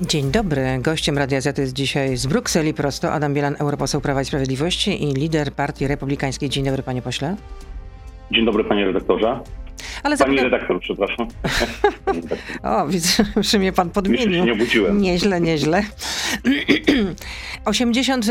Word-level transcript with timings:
Dzień 0.00 0.30
dobry. 0.30 0.78
Gościem 0.80 1.18
Radia 1.18 1.40
jest 1.58 1.72
dzisiaj 1.72 2.16
z 2.16 2.26
Brukseli 2.26 2.74
prosto 2.74 3.12
Adam 3.12 3.34
Bielan, 3.34 3.56
europoseł 3.58 4.00
Prawa 4.00 4.22
i 4.22 4.24
Sprawiedliwości 4.24 5.04
i 5.04 5.14
lider 5.14 5.52
Partii 5.52 5.86
Republikańskiej. 5.86 6.48
Dzień 6.48 6.64
dobry, 6.64 6.82
panie 6.82 7.02
pośle. 7.02 7.36
Dzień 8.30 8.46
dobry, 8.46 8.64
panie 8.64 8.84
redaktorze. 8.84 9.40
Ale 10.02 10.16
Pani 10.16 10.18
zapytam... 10.18 10.44
redaktor, 10.44 10.80
przepraszam. 10.80 11.28
o, 12.62 12.86
widzę, 12.86 13.24
że 13.36 13.58
mnie 13.58 13.72
pan 13.72 13.90
podmienił. 13.90 14.20
Jeszcze 14.20 14.38
się 14.38 14.46
nie 14.46 14.52
obudziłem. 14.52 15.00
Nieźle, 15.00 15.40
nieźle. 15.40 15.82
80 17.64 18.26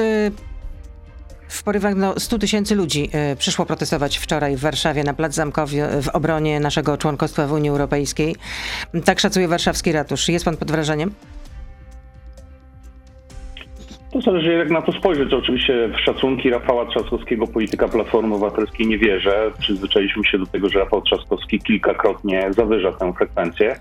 w 1.47 1.63
porywach 1.63 1.95
no, 1.95 2.20
100 2.20 2.39
tysięcy 2.39 2.75
ludzi 2.75 3.09
y, 3.31 3.36
przyszło 3.36 3.65
protestować 3.65 4.18
wczoraj 4.18 4.55
w 4.55 4.59
Warszawie 4.59 5.04
na 5.04 5.13
Plac 5.13 5.34
Zamkowy 5.34 6.02
w 6.02 6.07
obronie 6.07 6.59
naszego 6.59 6.97
członkostwa 6.97 7.47
w 7.47 7.52
Unii 7.52 7.70
Europejskiej. 7.70 8.36
Tak 9.05 9.20
szacuje 9.20 9.47
warszawski 9.47 9.91
ratusz. 9.91 10.29
Jest 10.29 10.45
pan 10.45 10.57
pod 10.57 10.71
wrażeniem? 10.71 11.11
To 14.11 14.21
zależy 14.21 14.53
jak 14.53 14.70
na 14.70 14.81
to 14.81 14.91
spojrzeć. 14.91 15.34
Oczywiście 15.34 15.89
w 15.97 15.99
szacunki 15.99 16.49
Rafała 16.49 16.85
Trzaskowskiego, 16.85 17.48
polityka 17.48 17.88
Platformy 17.88 18.35
Obywatelskiej 18.35 18.88
nie 18.88 18.98
wierzę. 18.98 19.52
Przyzwyczailiśmy 19.59 20.23
się 20.23 20.38
do 20.38 20.45
tego, 20.45 20.70
że 20.70 20.79
Rafał 20.79 21.02
Trzaskowski 21.02 21.59
kilkakrotnie 21.59 22.48
zawyża 22.53 22.91
tę 22.91 23.13
frekwencję. 23.13 23.75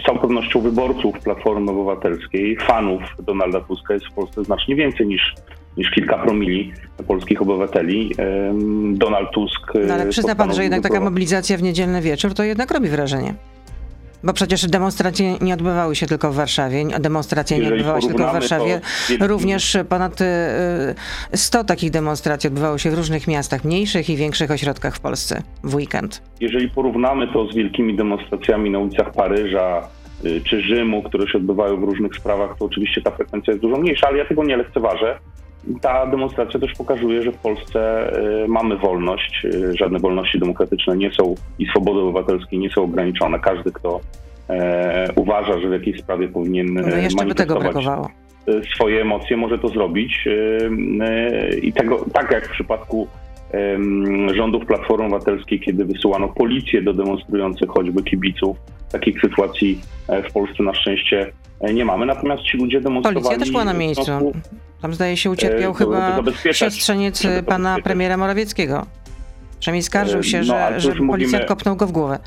Z 0.00 0.06
całą 0.06 0.18
pewnością 0.18 0.60
wyborców 0.60 1.18
Platformy 1.18 1.70
Obywatelskiej, 1.70 2.56
fanów 2.56 3.02
Donalda 3.22 3.60
Tuska 3.60 3.94
jest 3.94 4.06
w 4.06 4.12
Polsce 4.12 4.44
znacznie 4.44 4.76
więcej 4.76 5.06
niż, 5.06 5.34
niż 5.76 5.90
kilka 5.90 6.18
promili 6.18 6.72
polskich 7.08 7.42
obywateli. 7.42 8.14
Donald 8.92 9.30
Tusk... 9.30 9.72
No 9.86 9.94
ale 9.94 10.06
przyzna 10.06 10.34
pan, 10.34 10.54
że 10.54 10.62
jednak 10.62 10.82
taka 10.82 11.00
mobilizacja 11.00 11.56
w 11.56 11.62
niedzielny 11.62 12.02
wieczór 12.02 12.34
to 12.34 12.42
jednak 12.42 12.70
robi 12.70 12.88
wrażenie. 12.88 13.34
Bo 14.24 14.32
przecież 14.32 14.66
demonstracje 14.66 15.38
nie 15.40 15.54
odbywały 15.54 15.96
się 15.96 16.06
tylko 16.06 16.32
w 16.32 16.34
Warszawie. 16.34 16.84
Demonstracja 17.00 17.58
nie 17.58 17.68
odbywała 17.68 18.00
się 18.00 18.08
tylko 18.08 18.28
w 18.28 18.32
Warszawie. 18.32 18.80
Również 19.20 19.76
ponad 19.88 20.18
100 21.34 21.60
y, 21.60 21.64
takich 21.64 21.90
demonstracji 21.90 22.48
odbywało 22.48 22.78
się 22.78 22.90
w 22.90 22.94
różnych 22.94 23.28
miastach, 23.28 23.64
mniejszych 23.64 24.10
i 24.10 24.16
większych 24.16 24.50
ośrodkach 24.50 24.96
w 24.96 25.00
Polsce 25.00 25.42
w 25.64 25.74
weekend. 25.74 26.22
Jeżeli 26.40 26.68
porównamy 26.68 27.32
to 27.32 27.46
z 27.52 27.54
wielkimi 27.54 27.96
demonstracjami 27.96 28.70
na 28.70 28.78
ulicach 28.78 29.12
Paryża 29.12 29.88
y, 30.24 30.40
czy 30.44 30.62
Rzymu, 30.62 31.02
które 31.02 31.28
się 31.28 31.38
odbywają 31.38 31.80
w 31.80 31.84
różnych 31.84 32.16
sprawach, 32.16 32.58
to 32.58 32.64
oczywiście 32.64 33.02
ta 33.02 33.10
frekwencja 33.10 33.52
jest 33.52 33.62
dużo 33.62 33.76
mniejsza, 33.76 34.08
ale 34.08 34.18
ja 34.18 34.24
tego 34.24 34.44
nie 34.44 34.56
lekceważę. 34.56 35.18
Ta 35.80 36.06
demonstracja 36.06 36.60
też 36.60 36.72
pokazuje, 36.72 37.22
że 37.22 37.32
w 37.32 37.38
Polsce 37.38 38.10
y, 38.44 38.48
mamy 38.48 38.76
wolność. 38.76 39.44
Y, 39.44 39.76
żadne 39.76 39.98
wolności 39.98 40.38
demokratyczne 40.38 40.96
nie 40.96 41.12
są 41.12 41.34
i 41.58 41.66
swobody 41.66 42.00
obywatelskie 42.00 42.58
nie 42.58 42.70
są 42.70 42.82
ograniczone. 42.82 43.38
Każdy, 43.38 43.72
kto 43.72 44.00
e, 44.48 45.08
uważa, 45.16 45.60
że 45.60 45.68
w 45.68 45.72
jakiejś 45.72 46.00
sprawie 46.00 46.28
powinien 46.28 46.66
no 46.74 46.82
brakowało. 47.60 48.10
E, 48.48 48.74
swoje 48.74 49.00
emocje, 49.00 49.36
może 49.36 49.58
to 49.58 49.68
zrobić. 49.68 50.28
E, 51.00 51.58
I 51.58 51.72
tego, 51.72 52.04
tak 52.12 52.30
jak 52.30 52.48
w 52.48 52.52
przypadku 52.52 53.08
rządów 54.34 54.66
Platformy 54.66 55.04
Obywatelskiej, 55.04 55.60
kiedy 55.60 55.84
wysyłano 55.84 56.28
policję 56.28 56.82
do 56.82 56.92
demonstrujących 56.92 57.68
choćby 57.68 58.02
kibiców. 58.02 58.56
Takich 58.92 59.20
sytuacji 59.20 59.80
w 60.28 60.32
Polsce 60.32 60.62
na 60.62 60.74
szczęście 60.74 61.32
nie 61.74 61.84
mamy. 61.84 62.06
Natomiast 62.06 62.42
ci 62.42 62.56
ludzie 62.56 62.80
demonstrowali... 62.80 63.24
Policja 63.24 63.38
też 63.38 63.50
była 63.50 63.64
na 63.64 63.74
miejscu. 63.74 64.32
Tam 64.82 64.94
zdaje 64.94 65.16
się 65.16 65.30
ucierpiał 65.30 65.70
e, 65.70 65.74
chyba 65.74 66.22
siostrzeniec 66.52 67.26
pana 67.46 67.76
premiera 67.84 68.16
Morawieckiego. 68.16 68.86
Przynajmniej 69.60 69.82
skarżył 69.82 70.22
się, 70.22 70.38
e, 70.38 70.40
no, 70.40 70.46
że, 70.46 70.80
że 70.80 70.94
policjant 71.06 71.44
kopnął 71.44 71.76
go 71.76 71.86
w 71.86 71.92
głowę. 71.92 72.18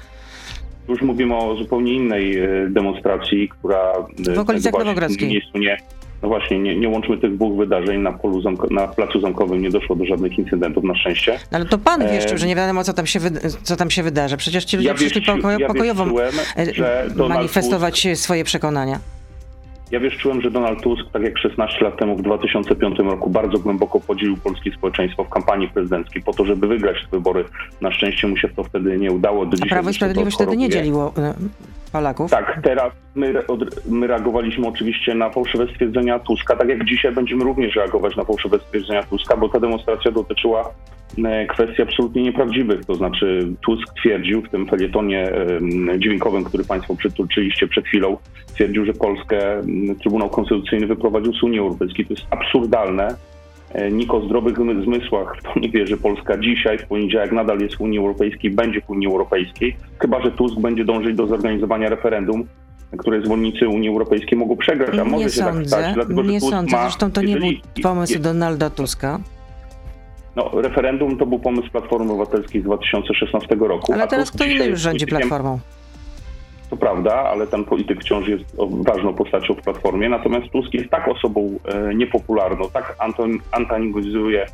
Już 0.89 1.01
mówimy 1.01 1.35
o 1.35 1.55
zupełnie 1.55 1.93
innej 1.93 2.39
e, 2.39 2.47
demonstracji, 2.69 3.49
która 3.49 3.93
w 4.35 4.39
okolicach 4.39 4.73
Nowogrodzkiej. 4.73 5.29
Miejscu 5.29 5.57
nie, 5.57 5.77
no 6.23 6.29
właśnie, 6.29 6.59
nie, 6.59 6.75
nie 6.75 6.89
łączmy 6.89 7.17
tych 7.17 7.35
dwóch 7.35 7.57
wydarzeń. 7.57 8.01
Na, 8.01 8.11
polu 8.11 8.41
zamko, 8.41 8.67
na 8.71 8.87
placu 8.87 9.21
zamkowym 9.21 9.61
nie 9.61 9.69
doszło 9.69 9.95
do 9.95 10.05
żadnych 10.05 10.37
incydentów, 10.39 10.83
na 10.83 10.95
szczęście. 10.95 11.39
No 11.51 11.57
ale 11.57 11.65
to 11.65 11.77
pan 11.77 12.01
e... 12.01 12.11
wieszczył, 12.13 12.37
że 12.37 12.47
nie 12.47 12.55
wiadomo, 12.55 12.83
co 12.83 12.93
tam 12.93 13.05
się, 13.05 13.19
co 13.63 13.75
tam 13.75 13.91
się 13.91 14.03
wydarzy. 14.03 14.37
Przecież 14.37 14.65
ci 14.65 14.77
ludzie 14.77 14.89
ja 14.89 14.95
przyszli 14.95 15.21
pokojo, 15.21 15.59
ja 15.59 15.67
pokojowo 15.67 16.05
manifestować 17.29 18.01
Tusk... 18.01 18.23
swoje 18.23 18.43
przekonania. 18.43 18.99
Ja 19.93 19.99
wiesz, 19.99 20.17
czułem, 20.17 20.41
że 20.41 20.51
Donald 20.51 20.81
Tusk, 20.81 21.11
tak 21.11 21.23
jak 21.23 21.37
16 21.37 21.85
lat 21.85 21.97
temu 21.97 22.15
w 22.15 22.21
2005 22.21 22.99
roku, 22.99 23.29
bardzo 23.29 23.59
głęboko 23.59 23.99
podzielił 23.99 24.37
polskie 24.37 24.71
społeczeństwo 24.71 25.23
w 25.23 25.29
kampanii 25.29 25.69
prezydenckiej 25.69 26.21
po 26.21 26.33
to, 26.33 26.45
żeby 26.45 26.67
wygrać 26.67 27.01
te 27.01 27.17
wybory. 27.17 27.45
Na 27.81 27.91
szczęście 27.91 28.27
mu 28.27 28.37
się 28.37 28.49
to 28.49 28.63
wtedy 28.63 28.97
nie 28.97 29.11
udało. 29.11 29.45
Do 29.45 29.57
A 29.61 29.65
Prawo 29.65 29.89
i 29.89 29.93
Sprawiedliwość 29.93 30.35
wtedy 30.35 30.57
nie 30.57 30.69
dzieliło 30.69 31.13
e, 31.17 31.33
Polaków? 31.91 32.31
Tak, 32.31 32.59
teraz 32.63 32.93
my, 33.15 33.33
my, 33.89 34.07
reagowaliśmy 34.07 34.67
oczywiście 34.67 35.15
na 35.15 35.29
fałszywe 35.29 35.67
stwierdzenia 35.67 36.19
Tuska, 36.19 36.55
tak 36.55 36.69
jak 36.69 36.85
dzisiaj 36.85 37.11
będziemy 37.11 37.43
również 37.43 37.75
reagować 37.75 38.15
na 38.15 38.23
fałszywe 38.23 38.59
stwierdzenia 38.59 39.03
Tuska, 39.03 39.37
bo 39.37 39.49
ta 39.49 39.59
demonstracja 39.59 40.11
dotyczyła 40.11 40.69
kwestii 41.49 41.81
absolutnie 41.81 42.23
nieprawdziwych. 42.23 42.85
To 42.85 42.95
znaczy 42.95 43.47
Tusk 43.65 43.93
twierdził 43.93 44.41
w 44.41 44.49
tym 44.49 44.67
felietonie 44.67 45.31
dźwiękowym, 45.97 46.43
który 46.43 46.63
Państwo 46.63 46.95
przytoczyliście 46.95 47.67
przed 47.67 47.85
chwilą, 47.85 48.17
twierdził, 48.53 48.85
że 48.85 48.93
Polskę 48.93 49.61
Trybunał 50.01 50.29
Konstytucyjny 50.29 50.87
wyprowadził 50.87 51.33
z 51.33 51.43
Unii 51.43 51.59
Europejskiej. 51.59 52.05
To 52.05 52.13
jest 52.13 52.25
absurdalne. 52.29 53.15
E, 53.73 53.91
nikt 53.91 54.11
o 54.11 54.25
zdrowych 54.25 54.55
zmysłach 54.83 55.37
w 55.37 55.43
to 55.43 55.59
nie 55.59 55.69
wie, 55.69 55.87
że 55.87 55.97
Polska 55.97 56.37
dzisiaj, 56.37 56.77
w 56.77 56.85
poniedziałek 56.85 57.31
nadal 57.31 57.59
jest 57.59 57.75
w 57.75 57.81
Unii 57.81 57.99
Europejskiej, 57.99 58.51
będzie 58.51 58.81
w 58.81 58.89
Unii 58.89 59.07
Europejskiej, 59.07 59.75
chyba 59.99 60.21
że 60.21 60.31
Tusk 60.31 60.59
będzie 60.59 60.85
dążyć 60.85 61.15
do 61.15 61.27
zorganizowania 61.27 61.89
referendum, 61.89 62.43
które 62.97 63.21
zwolennicy 63.21 63.67
Unii 63.67 63.89
Europejskiej 63.89 64.37
mogą 64.37 64.57
przegrać, 64.57 64.99
a 64.99 65.05
może 65.05 65.25
nie 65.25 65.31
się 65.31 65.41
tak 65.41 65.53
sądzę, 65.53 65.69
tak 65.69 65.81
stać. 65.81 65.93
Dlatego, 65.93 66.23
nie 66.23 66.41
sądzę, 66.41 66.77
ma, 66.77 66.81
zresztą 66.81 67.11
to 67.11 67.21
nie 67.21 67.37
był 67.37 67.49
pomysł 67.83 68.19
Donalda 68.19 68.69
Tuska. 68.69 69.19
No, 70.35 70.51
referendum 70.53 71.17
to 71.17 71.25
był 71.25 71.39
pomysł 71.39 71.69
Platformy 71.71 72.11
Obywatelskiej 72.11 72.61
z 72.61 72.63
2016 72.63 73.55
roku. 73.55 73.93
Ale 73.93 74.07
teraz 74.07 74.31
kto 74.31 74.43
inny 74.43 74.65
już 74.65 74.79
rządzi 74.79 75.05
Platformą? 75.05 75.59
To 76.69 76.77
prawda, 76.77 77.13
ale 77.13 77.47
ten 77.47 77.63
polityk 77.63 78.01
wciąż 78.01 78.27
jest 78.27 78.43
ważną 78.69 79.13
postacią 79.13 79.53
w 79.53 79.61
Platformie. 79.61 80.09
Natomiast 80.09 80.51
Tusk 80.51 80.73
jest 80.73 80.89
tak 80.89 81.07
osobą 81.07 81.59
e, 81.65 81.95
niepopularną, 81.95 82.69
tak 82.69 82.95
antagonizuje 83.51 84.45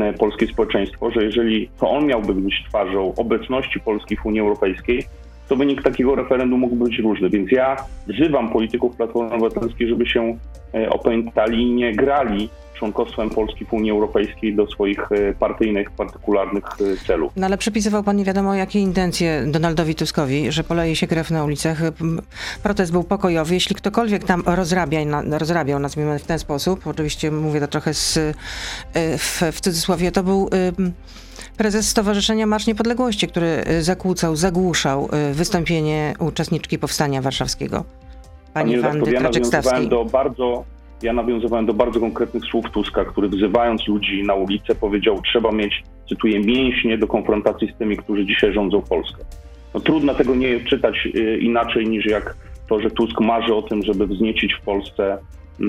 e, 0.00 0.12
polskie 0.12 0.46
społeczeństwo, 0.46 1.10
że 1.10 1.24
jeżeli 1.24 1.68
to 1.80 1.90
on 1.90 2.06
miałby 2.06 2.34
być 2.34 2.64
twarzą 2.68 3.14
obecności 3.16 3.80
Polski 3.80 4.16
w 4.16 4.26
Unii 4.26 4.40
Europejskiej, 4.40 5.04
to 5.48 5.56
wynik 5.56 5.82
takiego 5.82 6.14
referendum 6.14 6.60
mógłby 6.60 6.84
być 6.84 6.98
różny. 6.98 7.30
Więc 7.30 7.52
ja 7.52 7.76
wzywam 8.06 8.52
polityków 8.52 8.96
Platformy 8.96 9.34
Obywatelskiej, 9.34 9.88
żeby 9.88 10.06
się 10.06 10.38
e, 10.74 10.90
opętali 10.90 11.62
i 11.62 11.70
nie 11.70 11.94
grali 11.96 12.48
członkostwem 12.74 13.30
Polski 13.30 13.64
w 13.64 13.72
Unii 13.72 13.90
Europejskiej 13.90 14.54
do 14.54 14.66
swoich 14.66 15.12
e, 15.12 15.34
partyjnych, 15.34 15.90
partykularnych 15.90 16.64
e, 16.64 17.06
celów. 17.06 17.32
No 17.36 17.46
ale 17.46 17.58
przypisywał 17.58 18.02
pan 18.02 18.16
nie 18.16 18.24
wiadomo 18.24 18.54
jakie 18.54 18.80
intencje 18.80 19.44
Donaldowi 19.46 19.94
Tuskowi, 19.94 20.52
że 20.52 20.64
poleje 20.64 20.96
się 20.96 21.06
krew 21.06 21.30
na 21.30 21.44
ulicach. 21.44 21.78
Protest 22.62 22.92
był 22.92 23.04
pokojowy. 23.04 23.54
Jeśli 23.54 23.76
ktokolwiek 23.76 24.24
tam 24.24 24.42
rozrabia, 24.46 24.98
rozrabiał, 25.30 25.78
nazwijmy 25.78 26.18
w 26.18 26.24
ten 26.24 26.38
sposób, 26.38 26.86
oczywiście 26.86 27.30
mówię 27.30 27.60
to 27.60 27.68
trochę 27.68 27.94
z, 27.94 28.18
w, 29.18 29.42
w 29.52 29.60
cudzysłowie, 29.60 30.12
to 30.12 30.22
był 30.22 30.48
prezes 31.62 31.88
Stowarzyszenia 31.88 32.46
Marsz 32.46 32.66
Niepodległości, 32.66 33.28
który 33.28 33.64
zakłócał, 33.80 34.36
zagłuszał 34.36 35.08
wystąpienie 35.32 36.14
uczestniczki 36.18 36.78
Powstania 36.78 37.22
Warszawskiego. 37.22 37.84
Pani 38.54 38.78
Wandy 38.80 39.12
ja 39.12 39.20
do 39.88 40.04
bardzo 40.04 40.64
ja 41.02 41.12
nawiązywałem 41.12 41.66
do 41.66 41.74
bardzo 41.74 42.00
konkretnych 42.00 42.44
słów 42.44 42.70
Tuska, 42.70 43.04
który 43.04 43.28
wzywając 43.28 43.88
ludzi 43.88 44.22
na 44.26 44.34
ulicę 44.34 44.74
powiedział, 44.74 45.22
trzeba 45.22 45.52
mieć, 45.52 45.82
cytuję, 46.08 46.40
mięśnie 46.40 46.98
do 46.98 47.06
konfrontacji 47.06 47.72
z 47.74 47.78
tymi, 47.78 47.96
którzy 47.96 48.26
dzisiaj 48.26 48.52
rządzą 48.52 48.82
Polskę. 48.82 49.24
No, 49.74 49.80
trudno 49.80 50.14
tego 50.14 50.34
nie 50.34 50.60
czytać 50.60 51.08
y, 51.14 51.38
inaczej 51.38 51.88
niż 51.88 52.06
jak 52.06 52.36
to, 52.68 52.80
że 52.80 52.90
Tusk 52.90 53.20
marzy 53.20 53.54
o 53.54 53.62
tym, 53.62 53.82
żeby 53.82 54.06
wzniecić 54.06 54.54
w 54.54 54.64
Polsce 54.64 55.18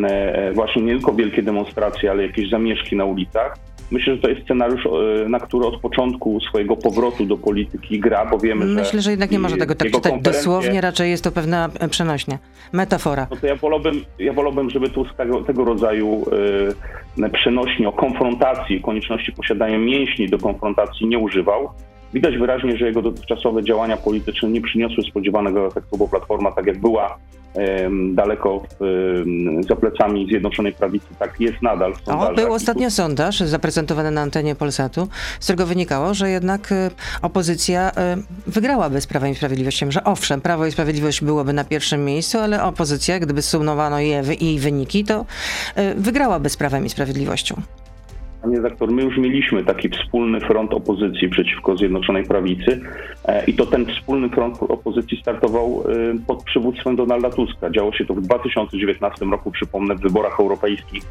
e, 0.04 0.52
właśnie 0.54 0.82
nie 0.82 0.92
tylko 0.92 1.14
wielkie 1.14 1.44
demonstracje, 1.44 2.12
ale 2.12 2.24
jakieś 2.24 2.50
zamieszki 2.50 2.96
na 2.96 3.06
ulicach 3.06 3.58
Myślę, 3.94 4.16
że 4.16 4.22
to 4.22 4.30
jest 4.30 4.44
scenariusz, 4.44 4.86
e, 4.86 5.30
na 5.30 5.40
który 5.40 5.66
od 5.66 5.82
początku 5.82 6.40
swojego 6.42 6.78
powrotu 6.78 7.26
do 7.26 7.38
polityki 7.38 8.00
gra, 8.00 8.26
bo 8.26 8.38
wiemy, 8.38 8.66
Myślę, 8.66 8.76
że... 8.76 8.82
Myślę, 8.82 9.02
że 9.02 9.12
jednak 9.12 9.32
nie 9.32 9.40
może 9.40 9.58
tego 9.58 9.76
tak 9.76 9.92
czytać 9.92 10.14
dosłownie, 10.22 10.82
raczej 10.82 11.12
jest 11.12 11.24
to 11.24 11.32
pewna 11.32 11.70
przenośnia, 11.90 12.38
metafora. 12.72 13.28
No 13.32 13.38
to 13.38 13.48
ja 13.48 13.56
wolałbym, 13.56 14.06
ja 14.20 14.34
wolałbym 14.34 14.70
żeby 14.70 14.90
tu 14.90 15.06
tego, 15.18 15.42
tego 15.42 15.66
rodzaju 15.66 16.26
y, 17.18 17.30
przenośni 17.30 17.86
o 17.86 17.92
konfrontacji, 17.92 18.82
konieczności 18.82 19.32
posiadania 19.32 19.78
mięśni 19.78 20.30
do 20.30 20.38
konfrontacji 20.38 21.08
nie 21.08 21.20
używał. 21.20 21.70
Widać 22.14 22.38
wyraźnie, 22.38 22.78
że 22.78 22.86
jego 22.86 23.02
dotychczasowe 23.02 23.64
działania 23.64 23.98
polityczne 23.98 24.50
nie 24.50 24.62
przyniosły 24.62 25.04
spodziewanego 25.04 25.68
efektu, 25.68 25.98
bo 25.98 26.08
Platforma, 26.08 26.52
tak 26.52 26.66
jak 26.66 26.80
była 26.80 27.18
daleko 28.14 28.64
za 29.68 29.76
plecami 29.76 30.28
Zjednoczonej 30.28 30.74
Prawicy. 30.74 31.08
Tak 31.20 31.40
jest 31.40 31.62
nadal 31.62 31.94
w 31.94 32.10
O, 32.10 32.34
był 32.34 32.54
ostatnio 32.54 32.92
sondaż 32.92 33.40
zaprezentowany 33.40 34.12
na 34.12 34.22
antenie 34.22 34.56
Polsatu, 34.56 35.08
z 35.40 35.44
którego 35.44 35.66
wynikało, 35.66 36.14
że 36.14 36.30
jednak 36.30 36.72
e, 36.72 36.90
opozycja 37.22 37.92
e, 37.98 38.18
wygrałaby 38.48 39.02
z 39.02 39.08
Prawem 39.08 39.32
i 39.32 39.36
Sprawiedliwością, 39.36 39.92
że 39.92 40.04
owszem, 40.04 40.42
Prawo 40.42 40.66
i 40.66 40.72
Sprawiedliwość 40.72 41.22
byłoby 41.22 41.54
na 41.54 41.64
pierwszym 41.64 42.06
miejscu, 42.06 42.40
ale 42.40 42.64
opozycja, 42.64 43.20
gdyby 43.20 43.42
sumowano 43.42 44.00
jej 44.00 44.60
wyniki, 44.60 45.04
to 45.04 45.26
e, 45.76 45.96
wygrałaby 45.96 46.50
z 46.50 46.58
Prawem 46.58 46.86
i 46.86 46.90
Sprawiedliwością. 46.90 47.62
Panie 48.44 48.56
redaktor, 48.56 48.92
my 48.92 49.04
już 49.04 49.18
mieliśmy 49.18 49.64
taki 49.64 49.90
wspólny 49.90 50.40
front 50.40 50.74
opozycji 50.74 51.30
przeciwko 51.30 51.78
Zjednoczonej 51.78 52.24
Prawicy 52.24 52.82
e, 53.26 53.46
i 53.46 53.54
to 53.54 53.66
ten 53.66 53.86
wspólny 53.86 54.30
front 54.30 54.64
opozycji 54.64 55.18
startował 55.22 55.84
e, 55.88 56.20
pod 56.28 56.44
przywództwem 56.44 56.96
Donalda 56.96 57.30
Tuska. 57.30 57.70
Działo 57.70 57.94
się 57.94 58.06
to 58.06 58.14
w 58.14 58.22
2019 58.22 59.26
roku, 59.26 59.52
przypomnę, 59.52 59.96
w 59.96 60.02
wyborach 60.02 60.40
europejskich. 60.40 61.04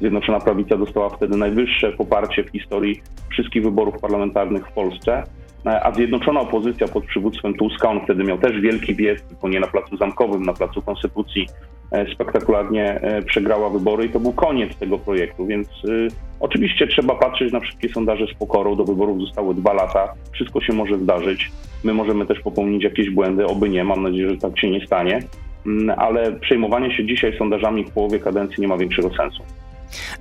Zjednoczona 0.00 0.40
Prawica 0.40 0.76
dostała 0.76 1.08
wtedy 1.08 1.36
najwyższe 1.36 1.92
poparcie 1.92 2.44
w 2.44 2.50
historii 2.50 3.02
wszystkich 3.30 3.62
wyborów 3.62 4.00
parlamentarnych 4.00 4.66
w 4.66 4.72
Polsce. 4.72 5.22
E, 5.66 5.84
a 5.84 5.92
zjednoczona 5.92 6.40
opozycja 6.40 6.88
pod 6.88 7.04
przywództwem 7.04 7.54
Tuska, 7.54 7.90
on 7.90 8.00
wtedy 8.04 8.24
miał 8.24 8.38
też 8.38 8.60
wielki 8.60 8.94
wiek, 8.94 9.20
tylko 9.20 9.48
nie 9.48 9.60
na 9.60 9.66
placu 9.66 9.96
zamkowym, 9.96 10.42
na 10.42 10.52
placu 10.52 10.82
Konstytucji, 10.82 11.48
e, 11.90 12.14
spektakularnie 12.14 13.00
e, 13.00 13.22
przegrała 13.22 13.70
wybory 13.70 14.06
i 14.06 14.08
to 14.08 14.20
był 14.20 14.32
koniec 14.32 14.76
tego 14.76 14.98
projektu, 14.98 15.46
więc 15.46 15.68
y, 15.68 16.08
oczywiście 16.40 16.86
trzeba 16.86 17.14
patrzeć 17.14 17.52
na 17.52 17.60
wszystkie 17.60 17.88
sondaże 17.88 18.26
z 18.26 18.34
pokorą, 18.34 18.76
do 18.76 18.84
wyborów 18.84 19.20
zostały 19.20 19.54
dwa 19.54 19.72
lata, 19.72 20.14
wszystko 20.32 20.60
się 20.60 20.72
może 20.72 20.98
zdarzyć, 20.98 21.50
my 21.84 21.94
możemy 21.94 22.26
też 22.26 22.40
popełnić 22.40 22.84
jakieś 22.84 23.10
błędy, 23.10 23.46
oby 23.46 23.68
nie, 23.68 23.84
mam 23.84 24.02
nadzieję, 24.02 24.30
że 24.30 24.36
tak 24.36 24.60
się 24.60 24.70
nie 24.70 24.86
stanie, 24.86 25.22
mm, 25.66 25.98
ale 25.98 26.32
przejmowanie 26.32 26.96
się 26.96 27.06
dzisiaj 27.06 27.38
sondażami 27.38 27.84
w 27.84 27.90
połowie 27.90 28.18
kadencji 28.18 28.60
nie 28.60 28.68
ma 28.68 28.76
większego 28.76 29.10
sensu. 29.16 29.42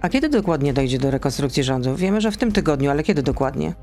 A 0.01 0.09
kiedy 0.09 0.29
dokładnie 0.29 0.73
dojdzie 0.73 0.97
do 0.97 1.11
rekonstrukcji 1.11 1.63
rządu? 1.63 1.95
Wiemy, 1.95 2.21
że 2.21 2.31
w 2.31 2.37
tym 2.37 2.51
tygodniu, 2.51 2.91
ale 2.91 3.03
kiedy 3.03 3.23
dokładnie? 3.23 3.73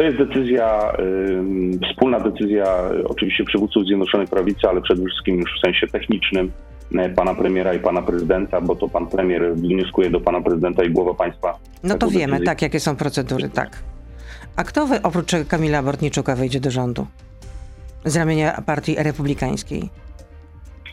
To 0.00 0.04
jest 0.04 0.18
decyzja, 0.18 0.92
y, 0.98 1.88
wspólna 1.90 2.20
decyzja 2.20 2.76
oczywiście 3.04 3.44
przywódców 3.44 3.84
Zjednoczonej 3.86 4.26
Prawicy, 4.26 4.68
ale 4.68 4.80
przede 4.80 5.04
wszystkim 5.04 5.40
już 5.40 5.50
w 5.58 5.60
sensie 5.60 5.86
technicznym 5.86 6.52
pana 7.16 7.34
premiera 7.34 7.74
i 7.74 7.78
pana 7.78 8.02
prezydenta, 8.02 8.60
bo 8.60 8.76
to 8.76 8.88
pan 8.88 9.06
premier 9.06 9.54
wnioskuje 9.54 10.10
do 10.10 10.20
pana 10.20 10.40
prezydenta 10.40 10.84
i 10.84 10.90
głowa 10.90 11.14
państwa. 11.14 11.58
No 11.82 11.98
to 11.98 12.08
wiemy, 12.08 12.40
tak, 12.40 12.62
jakie 12.62 12.80
są 12.80 12.96
procedury, 12.96 13.48
tak. 13.48 13.82
A 14.56 14.64
kto 14.64 14.86
wy, 14.86 15.02
oprócz 15.02 15.32
Kamila 15.48 15.82
Bortniczuka 15.82 16.36
wejdzie 16.36 16.60
do 16.60 16.70
rządu? 16.70 17.06
Z 18.04 18.16
ramienia 18.16 18.62
partii 18.66 18.96
republikańskiej? 18.98 19.88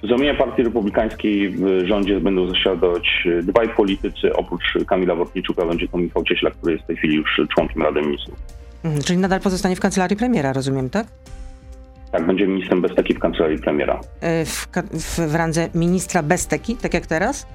Z 0.04 0.10
ramienia 0.12 0.36
partii 0.36 0.64
republikańskiej 0.64 1.50
w 1.50 1.86
rządzie 1.86 2.20
będą 2.20 2.48
zasiadać 2.48 3.28
dwaj 3.44 3.70
politycy. 3.70 4.34
Oprócz 4.34 4.64
Kamila 4.88 5.16
Bortniczuka 5.16 5.66
będzie 5.66 5.88
to 5.88 5.98
Michał 5.98 6.24
Cieślak, 6.24 6.56
który 6.56 6.74
jest 6.74 6.84
w 6.84 6.88
tej 6.88 6.98
chwili 6.98 7.16
już 7.16 7.42
członkiem 7.56 7.82
Rady 7.82 8.02
Ministrów. 8.02 8.57
Mhm, 8.84 9.04
czyli 9.04 9.20
nadal 9.20 9.40
pozostanie 9.40 9.76
w 9.76 9.80
kancelarii 9.80 10.18
premiera, 10.18 10.54
rozumiem, 10.54 10.90
tak? 10.90 11.08
Tak, 12.12 12.28
będzie 12.28 12.48
ministrem 12.48 12.82
Besteki 12.82 13.14
w 13.14 13.20
kancelarii 13.20 13.60
premiera. 13.60 14.00
E, 14.22 14.46
w, 14.46 14.68
w, 14.94 15.20
w 15.32 15.36
randze 15.36 15.70
ministra 15.76 16.24
Besteki, 16.24 16.76
tak 16.76 16.94
jak 16.94 17.08
teraz? 17.08 17.48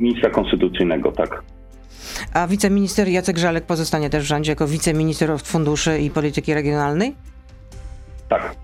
Ministra 0.00 0.30
konstytucyjnego, 0.30 1.12
tak. 1.12 1.42
A 2.32 2.46
wiceminister 2.46 3.08
Jacek 3.08 3.38
Żalek 3.38 3.64
pozostanie 3.64 4.10
też 4.10 4.24
w 4.24 4.26
rządzie 4.26 4.52
jako 4.52 4.66
wiceminister 4.66 5.40
funduszy 5.40 5.98
i 5.98 6.10
polityki 6.10 6.54
regionalnej? 6.54 7.14
Tak. 8.28 8.54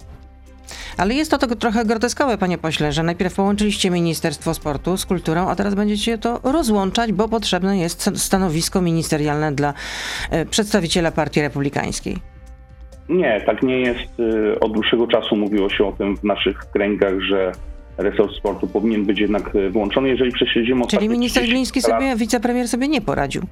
Ale 0.97 1.15
jest 1.15 1.31
to, 1.31 1.39
to 1.39 1.57
trochę 1.57 1.85
groteskowe, 1.85 2.39
panie 2.39 2.59
pośle, 2.59 2.93
że 2.93 3.03
najpierw 3.03 3.35
połączyliście 3.35 3.91
Ministerstwo 3.91 4.55
Sportu 4.55 4.97
z 4.97 5.07
kulturą, 5.07 5.49
a 5.49 5.57
teraz 5.57 5.75
będziecie 5.75 6.19
to 6.19 6.41
rozłączać, 6.43 7.13
bo 7.13 7.29
potrzebne 7.29 7.79
jest 7.79 8.11
stanowisko 8.15 8.81
ministerialne 8.81 9.53
dla 9.53 9.75
e, 10.31 10.47
przedstawiciela 10.47 11.11
Partii 11.11 11.43
Republikańskiej. 11.43 12.17
Nie, 13.09 13.41
tak 13.47 13.63
nie 13.63 13.81
jest. 13.81 14.21
Y, 14.21 14.61
od 14.61 14.73
dłuższego 14.73 15.07
czasu 15.07 15.37
mówiło 15.37 15.71
się 15.71 15.85
o 15.87 15.93
tym 15.93 16.17
w 16.17 16.25
naszych 16.25 16.59
kręgach, 16.59 17.21
że 17.21 17.53
resort 17.99 18.33
sportu 18.37 18.67
powinien 18.67 19.05
być 19.05 19.19
jednak 19.19 19.55
y, 19.55 19.71
włączony, 19.71 20.09
jeżeli 20.09 20.33
prześledzimy 20.33 20.87
Czyli 20.87 21.09
minister 21.09 21.45
Gliński 21.45 21.83
sobie, 21.83 22.17
wicepremier 22.17 22.69
sobie 22.69 22.89
nie 22.89 23.01
poradził. 23.01 23.43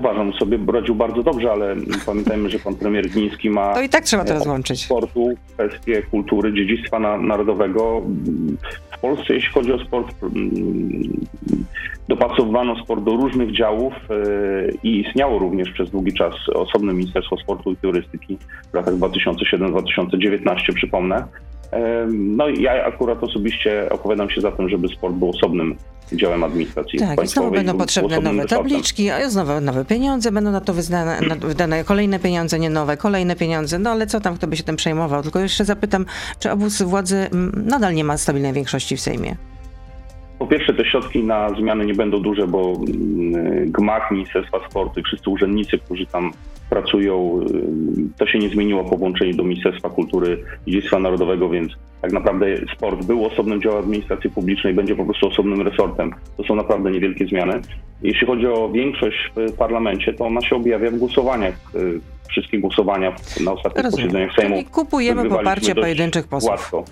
Uważam 0.00 0.32
sobie, 0.32 0.58
radził 0.72 0.94
bardzo 0.94 1.22
dobrze, 1.22 1.52
ale 1.52 1.76
pamiętajmy, 2.06 2.50
że 2.50 2.58
pan 2.58 2.74
premier 2.74 3.08
Gliński 3.08 3.50
ma... 3.50 3.74
To 3.74 3.82
i 3.82 3.88
tak 3.88 4.04
trzeba 4.04 4.24
to 4.24 4.34
rozłączyć. 4.34 4.84
Sportu, 4.84 5.28
kwestie 5.54 6.02
kultury, 6.02 6.52
dziedzictwa 6.54 6.98
na, 6.98 7.18
narodowego. 7.18 8.02
W 8.90 8.98
Polsce, 9.00 9.34
jeśli 9.34 9.50
chodzi 9.50 9.72
o 9.72 9.84
sport, 9.84 10.14
dopasowano 12.08 12.84
sport 12.84 13.04
do 13.04 13.10
różnych 13.10 13.56
działów 13.56 13.94
e, 13.94 14.16
i 14.82 15.00
istniało 15.00 15.38
również 15.38 15.70
przez 15.70 15.90
długi 15.90 16.12
czas 16.12 16.34
osobne 16.54 16.92
Ministerstwo 16.92 17.36
Sportu 17.36 17.72
i 17.72 17.76
Turystyki 17.76 18.38
w 18.72 18.74
latach 18.74 18.94
2007-2019, 18.94 20.74
przypomnę. 20.74 21.24
No 22.08 22.48
i 22.48 22.62
ja 22.62 22.84
akurat 22.84 23.22
osobiście 23.22 23.88
opowiadam 23.90 24.30
się 24.30 24.40
za 24.40 24.52
tym, 24.52 24.68
żeby 24.68 24.88
sport 24.88 25.14
był 25.14 25.30
osobnym 25.30 25.76
działem 26.12 26.44
administracji 26.44 26.98
Tak, 26.98 27.24
i 27.24 27.26
znowu 27.26 27.50
będą 27.50 27.78
potrzebne 27.78 28.20
nowe 28.20 28.46
tabliczki, 28.46 29.10
a 29.10 29.30
znowu 29.30 29.60
nowe 29.60 29.84
pieniądze, 29.84 30.32
będą 30.32 30.50
na 30.50 30.60
to 30.60 30.74
wydane, 30.74 31.20
na, 31.20 31.34
wydane 31.34 31.84
kolejne 31.84 32.18
pieniądze, 32.18 32.58
nie 32.58 32.70
nowe, 32.70 32.96
kolejne 32.96 33.36
pieniądze, 33.36 33.78
no 33.78 33.90
ale 33.90 34.06
co 34.06 34.20
tam, 34.20 34.34
kto 34.34 34.46
by 34.46 34.56
się 34.56 34.62
tym 34.62 34.76
przejmował? 34.76 35.22
Tylko 35.22 35.40
jeszcze 35.40 35.64
zapytam, 35.64 36.06
czy 36.38 36.50
obóz 36.50 36.82
władzy 36.82 37.30
nadal 37.66 37.94
nie 37.94 38.04
ma 38.04 38.16
stabilnej 38.16 38.52
większości 38.52 38.96
w 38.96 39.00
Sejmie? 39.00 39.36
Po 40.38 40.46
pierwsze, 40.46 40.74
te 40.74 40.84
środki 40.84 41.24
na 41.24 41.50
zmiany 41.50 41.86
nie 41.86 41.94
będą 41.94 42.22
duże, 42.22 42.46
bo 42.46 42.80
gmach 43.64 44.10
Ministerstwa 44.10 44.58
Sportu 44.68 45.00
i 45.00 45.02
wszyscy 45.02 45.30
urzędnicy, 45.30 45.78
którzy 45.78 46.06
tam 46.06 46.32
pracują, 46.70 47.40
to 48.18 48.26
się 48.26 48.38
nie 48.38 48.48
zmieniło 48.48 48.84
po 48.84 48.96
włączeniu 48.96 49.34
do 49.34 49.42
Ministerstwa 49.42 49.90
Kultury 49.90 50.42
i 50.66 50.70
Dziedzictwa 50.72 50.98
Narodowego, 50.98 51.48
więc 51.48 51.72
tak 52.02 52.12
naprawdę 52.12 52.46
sport 52.76 53.06
był 53.06 53.26
osobnym 53.26 53.62
działem 53.62 53.78
administracji 53.78 54.30
publicznej, 54.30 54.74
będzie 54.74 54.96
po 54.96 55.04
prostu 55.04 55.28
osobnym 55.28 55.60
resortem. 55.60 56.14
To 56.36 56.44
są 56.44 56.54
naprawdę 56.54 56.90
niewielkie 56.90 57.26
zmiany. 57.26 57.60
Jeśli 58.02 58.26
chodzi 58.26 58.46
o 58.46 58.68
większość 58.68 59.32
w 59.36 59.52
parlamencie, 59.52 60.12
to 60.12 60.26
ona 60.26 60.40
się 60.40 60.56
objawia 60.56 60.90
w 60.90 60.98
głosowaniach. 60.98 61.54
Y, 61.74 62.00
wszystkie 62.28 62.58
głosowania 62.58 63.16
na 63.44 63.52
ostatnich 63.52 63.84
Rozumiem. 63.84 64.06
posiedzeniach 64.06 64.34
Sejmu. 64.34 64.56
Czyli 64.56 64.66
kupujemy 64.66 65.28
poparcie 65.28 65.74
pojedynczych 65.74 66.28
posłów. 66.28 66.50
Łatwo. 66.50 66.84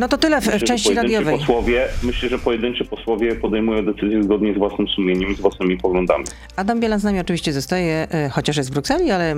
No 0.00 0.08
to 0.08 0.18
tyle 0.18 0.40
w, 0.40 0.46
myślę, 0.46 0.58
w 0.58 0.64
części 0.64 0.94
radiowej. 0.94 1.38
Posłowie, 1.38 1.88
myślę, 2.02 2.28
że 2.28 2.38
pojedynczy 2.38 2.84
posłowie 2.84 3.34
podejmują 3.34 3.84
decyzje 3.84 4.22
zgodnie 4.22 4.54
z 4.54 4.58
własnym 4.58 4.88
sumieniem 4.88 5.36
z 5.36 5.40
własnymi 5.40 5.78
poglądami. 5.78 6.24
Adam 6.56 6.80
Bielan 6.80 7.00
z 7.00 7.04
nami 7.04 7.20
oczywiście 7.20 7.52
zostaje, 7.52 8.08
e, 8.10 8.28
chociaż 8.28 8.56
jest 8.56 8.70
w 8.70 8.72
Brukseli, 8.72 9.10
ale 9.10 9.36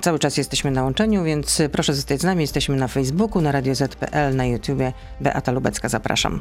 cały 0.00 0.18
czas 0.18 0.36
jesteśmy 0.36 0.70
na 0.70 0.82
łączeniu, 0.82 1.24
więc 1.24 1.62
proszę 1.72 1.94
zostać 1.94 2.20
z 2.20 2.24
nami. 2.24 2.40
Jesteśmy 2.40 2.76
na 2.76 2.88
Facebooku, 2.88 3.42
na 3.42 3.52
Radio 3.52 3.74
ZPL, 3.74 4.36
na 4.36 4.46
YouTubie. 4.46 4.92
Beata 5.20 5.52
Lubecka, 5.52 5.88
zapraszam. 5.88 6.40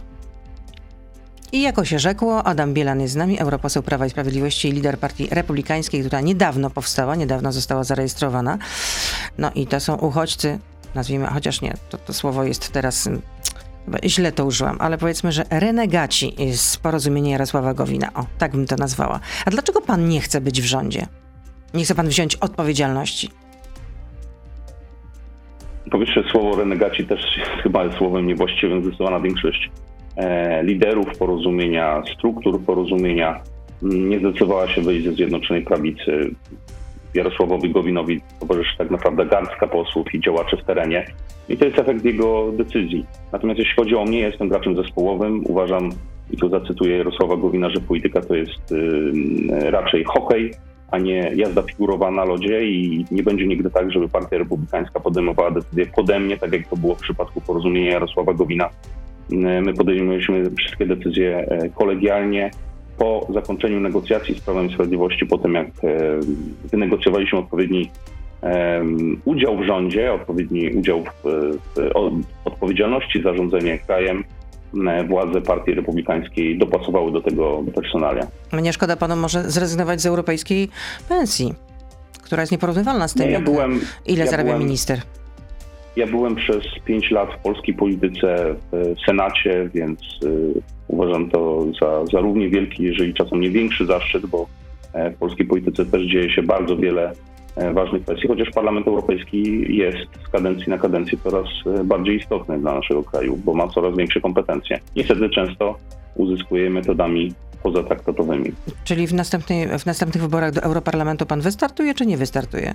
I 1.52 1.62
jako 1.62 1.86
się 1.86 2.00
rzekło, 2.00 2.44
Adam 2.44 2.74
Bielan 2.74 3.02
jest 3.02 3.14
z 3.14 3.18
nami, 3.18 3.40
europoseł 3.40 3.84
Prawa 3.84 4.06
i 4.06 4.10
Sprawiedliwości 4.10 4.70
i 4.70 4.72
lider 4.72 4.98
partii 4.98 5.28
republikańskiej, 5.32 6.02
która 6.02 6.22
niedawno 6.22 6.70
powstała, 6.70 7.16
niedawno 7.16 7.52
została 7.52 7.84
zarejestrowana. 7.84 8.58
No 9.38 9.52
i 9.56 9.68
to 9.68 9.80
są 9.80 9.96
uchodźcy, 9.96 10.60
nazwijmy, 10.96 11.28
chociaż 11.28 11.62
nie, 11.62 11.74
to, 11.90 11.98
to 11.98 12.14
słowo 12.14 12.44
jest 12.44 12.72
teraz 12.72 13.10
źle 14.06 14.32
to 14.32 14.46
użyłam, 14.46 14.78
ale 14.80 14.98
powiedzmy, 14.98 15.32
że 15.32 15.44
renegaci 15.50 16.34
z 16.52 16.78
porozumienia 16.78 17.32
Jarosława 17.32 17.74
Gowina. 17.74 18.14
O, 18.14 18.26
tak 18.38 18.52
bym 18.52 18.68
to 18.68 18.76
nazwała. 18.76 19.20
A 19.46 19.50
dlaczego 19.50 19.82
pan 19.82 20.10
nie 20.10 20.22
chce 20.22 20.42
być 20.42 20.62
w 20.62 20.66
rządzie? 20.66 21.06
Nie 21.74 21.84
chce 21.84 21.96
pan 21.96 22.08
wziąć 22.08 22.36
odpowiedzialności? 22.36 23.30
Po 25.92 26.00
pierwsze, 26.00 26.24
słowo 26.32 26.56
renegaci 26.56 27.06
też 27.06 27.20
chyba 27.64 27.84
jest 27.84 27.98
słowem 27.98 28.28
niewłaściwym. 28.28 28.82
Zdecydowana 28.82 29.20
większość 29.20 29.72
e, 30.16 30.64
liderów 30.64 31.18
porozumienia, 31.18 32.04
struktur 32.18 32.62
porozumienia 32.66 33.42
mm, 33.84 34.10
nie 34.10 34.20
zdecydowała 34.20 34.68
się 34.68 34.82
wyjść 34.82 35.06
ze 35.06 35.14
Zjednoczonej 35.14 35.64
Prawicy. 35.64 36.36
Jarosławowi 37.14 37.70
Gowinowi 37.70 38.22
towarzyszy 38.40 38.78
tak 38.78 38.92
naprawdę 38.92 39.26
garstka 39.26 39.68
posłów 39.68 40.14
i 40.14 40.20
działaczy 40.20 40.58
w 40.58 40.64
terenie. 40.64 41.06
I 41.50 41.58
to 41.58 41.66
jest 41.66 41.80
efekt 41.80 42.06
jego 42.06 42.52
decyzji. 42.52 43.06
Natomiast 43.32 43.60
jeśli 43.60 43.76
chodzi 43.76 43.96
o 43.96 44.06
mnie, 44.06 44.20
jestem 44.20 44.50
graczem 44.50 44.76
zespołowym. 44.76 45.44
Uważam, 45.46 45.90
i 46.32 46.38
tu 46.38 46.50
zacytuję 46.50 46.98
Jarosława 46.98 47.38
Gowina, 47.38 47.70
że 47.70 47.82
polityka 47.82 48.22
to 48.22 48.36
jest 48.36 48.72
y, 48.72 49.72
raczej 49.72 50.04
hokej, 50.04 50.54
a 50.92 50.98
nie 50.98 51.32
jazda 51.36 51.62
figurowa 51.62 52.12
na 52.12 52.26
lodzie 52.26 52.64
i 52.64 53.06
nie 53.12 53.24
będzie 53.24 53.48
nigdy 53.48 53.70
tak, 53.70 53.92
żeby 53.92 54.10
Partia 54.10 54.38
Republikańska 54.38 55.00
podejmowała 55.00 55.52
decyzje 55.52 55.86
pode 55.86 56.20
mnie, 56.20 56.38
tak 56.38 56.54
jak 56.54 56.68
to 56.68 56.78
było 56.78 56.96
w 56.96 57.02
przypadku 57.02 57.42
porozumienia 57.42 57.92
Jarosława 57.92 58.34
Gowina. 58.34 58.70
Y, 59.32 59.36
my 59.38 59.74
podejmujemy 59.74 60.52
wszystkie 60.58 60.86
decyzje 60.86 61.38
e, 61.38 61.70
kolegialnie, 61.70 62.52
po 62.98 63.28
zakończeniu 63.34 63.80
negocjacji 63.80 64.36
z 64.36 64.42
Prawem 64.42 64.70
i 64.70 64.74
Sprawiedliwości, 64.74 65.26
po 65.26 65.38
tym 65.38 65.54
jak 65.54 65.68
e, 65.68 65.72
wynegocjowaliśmy 66.72 67.40
odpowiedni 67.40 67.90
udział 69.26 69.58
w 69.58 69.64
rządzie, 69.64 70.14
odpowiedni 70.14 70.70
udział 70.70 71.04
w, 71.24 71.58
odpowiedzialności 72.46 73.24
za 73.24 73.34
rządzenie 73.34 73.80
krajem, 73.80 74.24
władze 75.08 75.42
Partii 75.42 75.74
Republikańskiej 75.74 76.58
dopasowały 76.58 77.12
do 77.12 77.22
tego 77.22 77.64
personalia. 77.76 78.28
Nie 78.62 78.74
szkoda 78.74 78.96
panu 78.96 79.16
może 79.16 79.52
zrezygnować 79.52 80.02
z 80.02 80.06
europejskiej 80.06 80.70
pensji, 81.10 81.54
która 82.24 82.42
jest 82.42 82.52
nieporównywalna 82.52 83.08
z 83.08 83.14
tym, 83.14 83.32
ja 83.32 83.42
byłem, 83.42 83.82
ile 84.06 84.26
ja 84.26 84.32
zarabia 84.32 84.52
byłem, 84.52 84.64
minister. 84.64 85.02
Ja 85.96 86.08
byłem 86.08 86.36
przez 86.36 86.64
pięć 86.86 87.12
lat 87.12 87.30
w 87.34 87.38
polskiej 87.38 87.74
polityce 87.74 88.56
w 88.72 88.96
Senacie, 89.06 89.70
więc 89.74 90.00
y, 90.24 90.62
uważam 90.88 91.30
to 91.30 91.66
za, 91.82 92.06
za 92.06 92.20
równie 92.20 92.50
wielki, 92.50 92.84
jeżeli 92.84 93.14
czasem 93.14 93.42
nie 93.42 93.50
większy 93.50 93.86
zaszczyt, 93.86 94.26
bo 94.26 94.48
e, 94.94 95.12
w 95.12 95.18
polskiej 95.18 95.46
polityce 95.46 95.86
też 95.86 96.02
dzieje 96.02 96.30
się 96.30 96.44
bardzo 96.44 96.78
wiele 96.78 97.14
e, 97.56 97.74
ważnych 97.74 98.04
kwestii, 98.04 98.28
chociaż 98.28 98.50
Parlament 98.50 98.88
Europejski 98.88 99.66
jest 99.78 100.26
z 100.28 100.32
kadencji 100.32 100.70
na 100.70 100.78
kadencję 100.78 101.18
coraz 101.24 101.48
e, 101.66 101.84
bardziej 101.84 102.18
istotny 102.18 102.60
dla 102.60 102.74
naszego 102.74 103.04
kraju, 103.04 103.38
bo 103.46 103.54
ma 103.54 103.68
coraz 103.68 103.98
większe 103.98 104.22
kompetencje. 104.22 104.80
Niestety 104.96 105.30
często 105.30 105.76
uzyskuje 106.16 106.70
metodami 106.70 107.34
pozatraktatowymi. 107.64 108.52
Czyli 108.84 109.08
w, 109.08 109.14
następnej, 109.14 109.80
w 109.80 109.86
następnych 109.86 110.24
wyborach 110.24 110.52
do 110.52 110.62
Europarlamentu 110.62 111.26
pan 111.26 111.42
wystartuje, 111.42 111.94
czy 111.94 112.06
nie 112.06 112.18
wystartuje? 112.18 112.74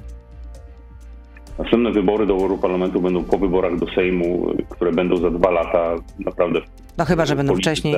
Następne 1.59 1.91
wybory 1.91 2.27
do 2.27 2.35
Europarlamentu 2.35 3.01
będą 3.01 3.25
po 3.25 3.39
wyborach 3.39 3.79
do 3.79 3.87
Sejmu, 3.95 4.55
które 4.69 4.93
będą 4.93 5.17
za 5.17 5.31
dwa 5.31 5.51
lata. 5.51 5.95
Naprawdę. 6.19 6.61
No 6.99 7.05
chyba, 7.05 7.27
że 7.27 7.37
będą 7.37 7.57
wcześniej. 7.57 7.97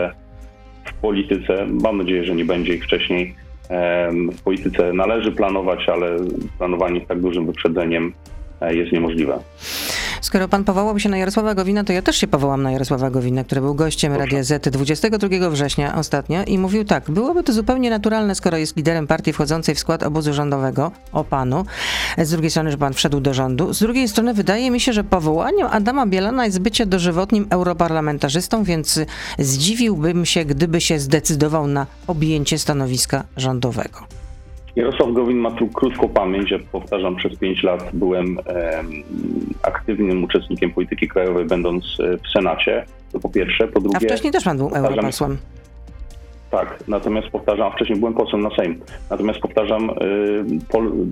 W 0.85 0.95
polityce, 0.95 1.67
mam 1.83 1.99
nadzieję, 1.99 2.25
że 2.25 2.35
nie 2.35 2.45
będzie 2.45 2.75
ich 2.75 2.85
wcześniej. 2.85 3.35
W 4.33 4.43
polityce 4.45 4.93
należy 4.93 5.33
planować, 5.33 5.89
ale 5.89 6.17
planowanie 6.59 7.05
z 7.05 7.09
tak 7.09 7.21
dużym 7.21 7.47
wyprzedzeniem 7.47 8.13
e, 8.61 8.75
jest 8.75 8.93
niemożliwe. 8.93 9.39
Skoro 10.21 10.49
pan 10.49 10.65
powołał 10.65 10.99
się 10.99 11.09
na 11.09 11.17
Jarosława 11.17 11.55
Gowina, 11.55 11.85
to 11.85 11.93
ja 11.93 12.03
też 12.03 12.17
się 12.17 12.27
powołam 12.27 12.63
na 12.63 12.73
Jarosława 12.73 13.11
Gowina, 13.11 13.45
który 13.45 13.61
był 13.61 13.75
gościem. 13.75 14.13
Radia 14.13 14.43
Z 14.43 14.63
22 14.63 15.51
września 15.51 15.97
ostatnio 15.97 16.45
i 16.45 16.59
mówił 16.59 16.85
tak, 16.85 17.11
byłoby 17.11 17.43
to 17.43 17.53
zupełnie 17.53 17.91
naturalne, 17.91 18.35
skoro 18.35 18.57
jest 18.57 18.77
liderem 18.77 19.07
partii 19.07 19.33
wchodzącej 19.33 19.75
w 19.75 19.79
skład 19.79 20.03
obozu 20.03 20.33
rządowego, 20.33 20.93
o 21.13 21.25
panu. 21.25 21.65
Z 22.19 22.31
drugiej 22.31 22.51
strony, 22.51 22.71
że 22.71 22.79
pan 22.79 22.95
wszedł 22.95 23.21
do 23.21 23.35
rządu. 23.35 23.75
Z 23.75 23.79
drugiej 23.79 24.09
strony 24.09 24.35
wydaje 24.35 24.71
mi 24.71 24.81
się, 24.81 24.93
że 24.93 25.05
powołaniem 25.05 25.69
Adama 25.71 26.07
Bielana 26.07 26.47
jest 26.47 26.59
bycie 26.59 26.87
dożywotnim 26.87 27.47
europarlamentarzystą, 27.51 28.65
więc 28.65 29.01
zdziwiłbym 29.39 30.27
się, 30.27 30.45
gdyby 30.45 30.81
się 30.81 30.99
zdecydował 30.99 31.67
na 31.67 31.87
objęcie 32.07 32.59
stanowiska 32.59 33.25
rządowego. 33.37 34.20
Jarosław 34.77 35.13
Gowin 35.13 35.39
ma 35.39 35.51
tu 35.51 35.69
krótką 35.69 36.09
pamięć. 36.09 36.51
Ja 36.51 36.59
powtarzam, 36.73 37.17
przez 37.17 37.39
pięć 37.39 37.63
lat 37.63 37.91
byłem 37.93 38.39
e, 38.47 38.83
aktywnym 39.63 40.25
uczestnikiem 40.25 40.71
polityki 40.71 41.09
krajowej, 41.09 41.45
będąc 41.45 41.85
e, 42.01 42.19
w 42.19 42.29
Senacie. 42.33 42.85
To 43.13 43.21
po 43.21 43.29
pierwsze. 43.29 43.69
Po 43.69 43.81
drugie. 43.81 43.97
A 43.97 44.01
wcześniej 44.01 44.33
też 44.33 44.45
pan 44.45 44.57
był 44.57 44.71
europosłem. 44.75 45.39
Tak, 46.51 46.85
natomiast 46.89 47.29
powtarzam, 47.29 47.73
wcześniej 47.73 47.99
byłem 47.99 48.15
posłem 48.15 48.43
na 48.43 48.51
Sejm, 48.57 48.81
natomiast 49.11 49.41
powtarzam, 49.41 49.91
e, 49.91 49.95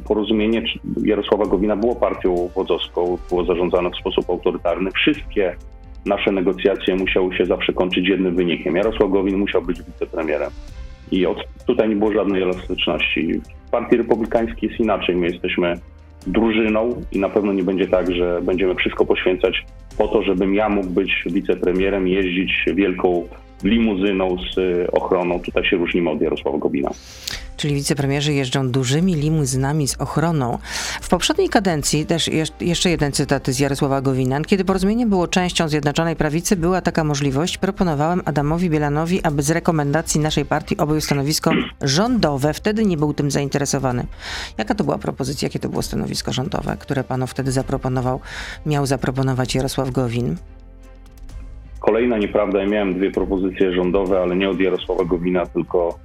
porozumienie 0.04 0.62
Jarosława 1.04 1.46
Gowina 1.46 1.76
było 1.76 1.96
partią 1.96 2.50
wodzowską, 2.54 3.18
było 3.28 3.44
zarządzane 3.44 3.90
w 3.90 3.96
sposób 3.96 4.30
autorytarny. 4.30 4.90
Wszystkie 4.90 5.56
nasze 6.06 6.32
negocjacje 6.32 6.96
musiały 6.96 7.36
się 7.36 7.46
zawsze 7.46 7.72
kończyć 7.72 8.08
jednym 8.08 8.36
wynikiem. 8.36 8.76
Jarosław 8.76 9.10
Gowin 9.10 9.38
musiał 9.38 9.62
być 9.62 9.82
wicepremierem. 9.82 10.50
I 11.12 11.26
od, 11.26 11.44
tutaj 11.66 11.88
nie 11.88 11.96
było 11.96 12.12
żadnej 12.12 12.42
elastyczności. 12.42 13.40
W 13.66 13.70
Partii 13.70 13.96
Republikańskiej 13.96 14.68
jest 14.68 14.80
inaczej. 14.80 15.16
My 15.16 15.26
jesteśmy 15.26 15.74
drużyną 16.26 17.02
i 17.12 17.18
na 17.18 17.28
pewno 17.28 17.52
nie 17.52 17.62
będzie 17.62 17.88
tak, 17.88 18.14
że 18.14 18.40
będziemy 18.42 18.74
wszystko 18.74 19.04
poświęcać 19.04 19.64
po 19.98 20.08
to, 20.08 20.22
żebym 20.22 20.54
ja 20.54 20.68
mógł 20.68 20.90
być 20.90 21.24
wicepremierem, 21.26 22.08
jeździć 22.08 22.64
wielką 22.74 23.28
limuzyną 23.62 24.36
z 24.54 24.56
ochroną. 24.92 25.40
Tutaj 25.40 25.64
się 25.64 25.76
różnimy 25.76 26.10
od 26.10 26.20
Jarosława 26.20 26.58
Gobina 26.58 26.90
czyli 27.58 27.74
wicepremierzy 27.74 28.32
jeżdżą 28.32 28.70
dużymi 28.70 29.14
limuzynami 29.14 29.88
z 29.88 30.00
ochroną. 30.00 30.58
W 31.00 31.08
poprzedniej 31.08 31.48
kadencji, 31.48 32.06
też 32.06 32.30
jeszcze 32.60 32.90
jeden 32.90 33.12
cytat 33.12 33.46
z 33.48 33.58
Jarosława 33.58 34.00
Gowina, 34.00 34.40
kiedy 34.40 34.64
porozumienie 34.64 35.06
było 35.06 35.28
częścią 35.28 35.68
Zjednoczonej 35.68 36.16
Prawicy, 36.16 36.56
była 36.56 36.80
taka 36.80 37.04
możliwość, 37.04 37.58
proponowałem 37.58 38.22
Adamowi 38.24 38.70
Bielanowi, 38.70 39.22
aby 39.22 39.42
z 39.42 39.50
rekomendacji 39.50 40.20
naszej 40.20 40.44
partii 40.44 40.76
objął 40.76 41.00
stanowisko 41.00 41.50
rządowe. 41.82 42.54
Wtedy 42.54 42.84
nie 42.84 42.96
był 42.96 43.14
tym 43.14 43.30
zainteresowany. 43.30 44.06
Jaka 44.58 44.74
to 44.74 44.84
była 44.84 44.98
propozycja, 44.98 45.46
jakie 45.46 45.58
to 45.58 45.68
było 45.68 45.82
stanowisko 45.82 46.32
rządowe, 46.32 46.76
które 46.80 47.04
panu 47.04 47.26
wtedy 47.26 47.52
zaproponował, 47.52 48.20
miał 48.66 48.86
zaproponować 48.86 49.54
Jarosław 49.54 49.90
Gowin? 49.90 50.36
Kolejna 51.80 52.18
nieprawda, 52.18 52.61
ja 52.61 52.66
miałem 52.66 52.94
dwie 52.94 53.11
propozycje 53.11 53.73
rządowe, 53.73 54.20
ale 54.20 54.37
nie 54.37 54.50
od 54.50 54.61
Jarosława 54.61 55.04
Gowina, 55.04 55.47
tylko 55.47 55.99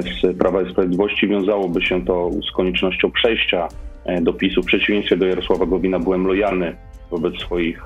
z 0.00 0.38
Prawa 0.38 0.62
i 0.62 0.72
Sprawiedliwości 0.72 1.28
wiązałoby 1.28 1.82
się 1.82 2.04
to 2.04 2.30
z 2.50 2.56
koniecznością 2.56 3.10
przejścia 3.10 3.68
e, 4.04 4.20
do 4.20 4.32
PiSu. 4.32 4.62
W 4.62 4.66
przeciwieństwie 4.66 5.16
do 5.16 5.26
Jarosława 5.26 5.66
Gowina 5.66 5.98
byłem 5.98 6.26
lojalny 6.26 6.76
wobec 7.10 7.34
swoich 7.40 7.82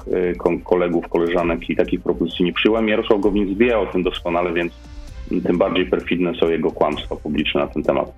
e, 0.49 0.59
kolegów, 0.65 1.09
koleżanek 1.09 1.71
i 1.71 1.77
takich 1.77 2.03
propozycji 2.03 2.45
nie 2.45 2.53
przyjąłem. 2.53 2.89
Jarosław 2.89 3.21
Gowin 3.21 3.57
wie 3.57 3.79
o 3.79 3.87
tym 3.87 4.03
doskonale, 4.03 4.53
więc 4.53 4.73
tym 5.45 5.59
bardziej 5.59 5.87
perfidne 5.87 6.35
są 6.35 6.49
jego 6.49 6.71
kłamstwa 6.71 7.17
publiczne 7.17 7.61
na 7.61 7.67
ten 7.67 7.83
temat. 7.83 8.13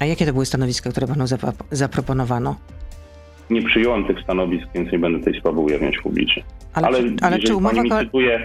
A 0.00 0.04
jakie 0.04 0.26
to 0.26 0.32
były 0.32 0.46
stanowiska, 0.46 0.90
które 0.90 1.06
panu 1.06 1.24
zaproponowano? 1.70 2.56
Nie 3.50 3.62
przyjąłem 3.62 4.04
tych 4.04 4.20
stanowisk, 4.20 4.66
więc 4.74 4.92
nie 4.92 4.98
będę 4.98 5.24
tej 5.24 5.40
sprawy 5.40 5.60
ujawniać 5.60 5.98
publicznie. 5.98 6.42
Ale, 6.72 6.86
ale, 6.86 6.98
czy, 6.98 7.14
ale 7.20 7.38
czy 7.38 7.54
umowa... 7.56 7.74
Pani 7.74 7.90
mi 7.90 7.98
cytuje, 8.06 8.44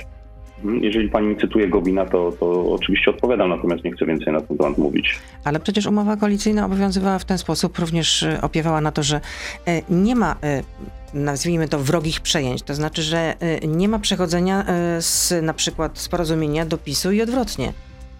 jeżeli 0.81 1.09
pani 1.09 1.35
cytuje 1.37 1.67
Gowina, 1.67 2.05
to, 2.05 2.31
to 2.39 2.73
oczywiście 2.73 3.11
odpowiadam, 3.11 3.49
natomiast 3.49 3.83
nie 3.83 3.91
chcę 3.91 4.05
więcej 4.05 4.33
na 4.33 4.41
ten 4.41 4.57
temat 4.57 4.77
mówić. 4.77 5.19
Ale 5.43 5.59
przecież 5.59 5.85
umowa 5.85 6.17
koalicyjna 6.17 6.65
obowiązywała 6.65 7.19
w 7.19 7.25
ten 7.25 7.37
sposób, 7.37 7.79
również 7.79 8.23
e, 8.23 8.41
opiewała 8.41 8.81
na 8.81 8.91
to, 8.91 9.03
że 9.03 9.21
e, 9.67 9.81
nie 9.89 10.15
ma 10.15 10.35
e, 10.43 10.63
nazwijmy 11.13 11.67
to 11.67 11.79
wrogich 11.79 12.21
przejęć. 12.21 12.61
To 12.61 12.73
znaczy, 12.73 13.01
że 13.01 13.33
nie 13.67 13.87
ma 13.87 13.99
przechodzenia 13.99 14.65
z 14.99 15.43
na 15.43 15.53
przykład 15.53 15.97
z 15.97 16.09
porozumienia 16.09 16.65
do 16.65 16.77
PiSu 16.77 17.11
i 17.11 17.21
odwrotnie. 17.21 17.73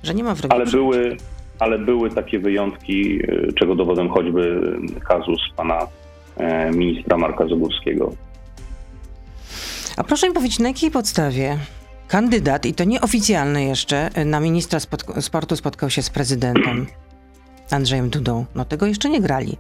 Że 0.04 0.14
nie 0.14 0.24
ma 0.24 0.36
wrogich 0.36 0.56
ale 0.56 0.66
przejęć. 0.66 0.92
Były, 0.92 1.18
ale 1.60 1.80
były 1.80 2.10
takie 2.10 2.40
wyjątki, 2.40 3.20
czego 3.56 3.76
dowodem 3.76 4.10
choćby 4.10 4.62
kazus 5.08 5.40
pana 5.56 5.88
ministra 6.74 7.18
Marka 7.18 7.48
Zagórskiego. 7.48 8.14
A 9.98 10.04
proszę 10.04 10.30
mi 10.30 10.36
powiedzieć, 10.36 10.60
na 10.60 10.68
jakiej 10.68 10.92
podstawie 10.92 11.58
kandydat, 12.08 12.66
i 12.66 12.74
to 12.74 12.84
nieoficjalny 12.84 13.66
jeszcze, 13.66 14.10
na 14.26 14.40
ministra 14.40 14.80
sportu 15.20 15.56
spotkał 15.56 15.90
się 15.90 16.02
z 16.02 16.10
prezydentem 16.10 16.86
Andrzejem 17.72 18.10
Dudą. 18.10 18.46
No 18.56 18.66
tego 18.66 18.86
jeszcze 18.86 19.10
nie 19.10 19.22
grali. 19.22 19.58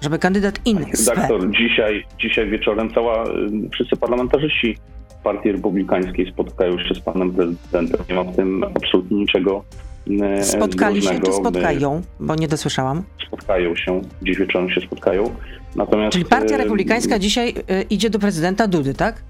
Żeby 0.00 0.18
kandydat 0.18 0.60
inny. 0.64 0.86
Doktor, 1.06 1.50
dzisiaj, 1.50 2.04
dzisiaj 2.20 2.50
wieczorem 2.50 2.94
cała, 2.94 3.24
y, 3.24 3.30
wszyscy 3.72 3.96
parlamentarzyści 3.96 4.76
Partii 5.24 5.52
Republikańskiej 5.52 6.32
spotkają 6.32 6.78
się 6.78 6.94
z 6.94 7.00
panem 7.00 7.32
prezydentem. 7.32 8.00
Nie 8.08 8.14
ma 8.14 8.24
w 8.24 8.36
tym 8.36 8.64
absolutnie 8.64 9.16
niczego 9.16 9.64
y, 10.06 10.44
Spotkali 10.44 11.02
się 11.02 11.20
czy 11.20 11.32
spotkają? 11.32 12.02
Bo 12.20 12.34
nie 12.34 12.48
dosłyszałam. 12.48 13.02
Spotkają 13.26 13.76
się, 13.76 14.00
dziś 14.22 14.38
wieczorem 14.38 14.70
się 14.70 14.80
spotkają. 14.80 15.34
Natomiast, 15.76 16.12
Czyli 16.12 16.24
Partia 16.24 16.54
y, 16.54 16.58
Republikańska 16.58 17.18
dzisiaj 17.18 17.54
idzie 17.90 18.10
do 18.10 18.18
prezydenta 18.18 18.68
Dudy, 18.68 18.94
tak? 18.94 19.22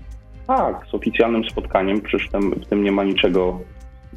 Tak, 0.47 0.87
z 0.91 0.95
oficjalnym 0.95 1.45
spotkaniem, 1.45 2.01
przecież 2.01 2.29
w 2.63 2.67
tym 2.67 2.85
nie 2.85 2.93
ma 2.93 3.05
niczego 3.05 3.61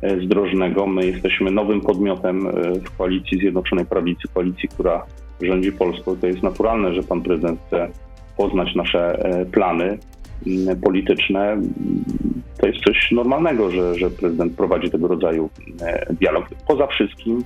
e, 0.02 0.22
zdrożnego. 0.22 0.88
My 0.88 1.06
jesteśmy 1.06 1.52
nowym 1.52 1.82
podmiotem 1.82 2.48
e, 2.48 2.52
w 2.80 2.98
koalicji 2.98 3.40
Zjednoczonej 3.40 3.86
Prawicy, 3.86 4.28
koalicji, 4.34 4.70
która 4.70 5.06
rządzi 5.42 5.72
Polską. 5.72 6.16
To 6.18 6.28
jest 6.28 6.44
naturalne, 6.44 6.94
że 6.94 7.04
pan 7.04 7.22
prezydent 7.22 7.60
chce 7.68 7.90
poznać 8.38 8.76
nasze 8.76 9.20
e, 9.20 9.46
plany 9.46 9.98
polityczne. 10.84 11.58
To 12.58 12.68
jest 12.68 12.80
coś 12.80 13.12
normalnego, 13.12 13.72
że, 13.72 13.96
że 13.96 14.10
prezydent 14.10 14.54
prowadzi 14.54 14.92
tego 14.92 15.08
rodzaju 15.08 15.50
dialog. 16.20 16.46
Poza 16.68 16.88
wszystkim 16.88 17.44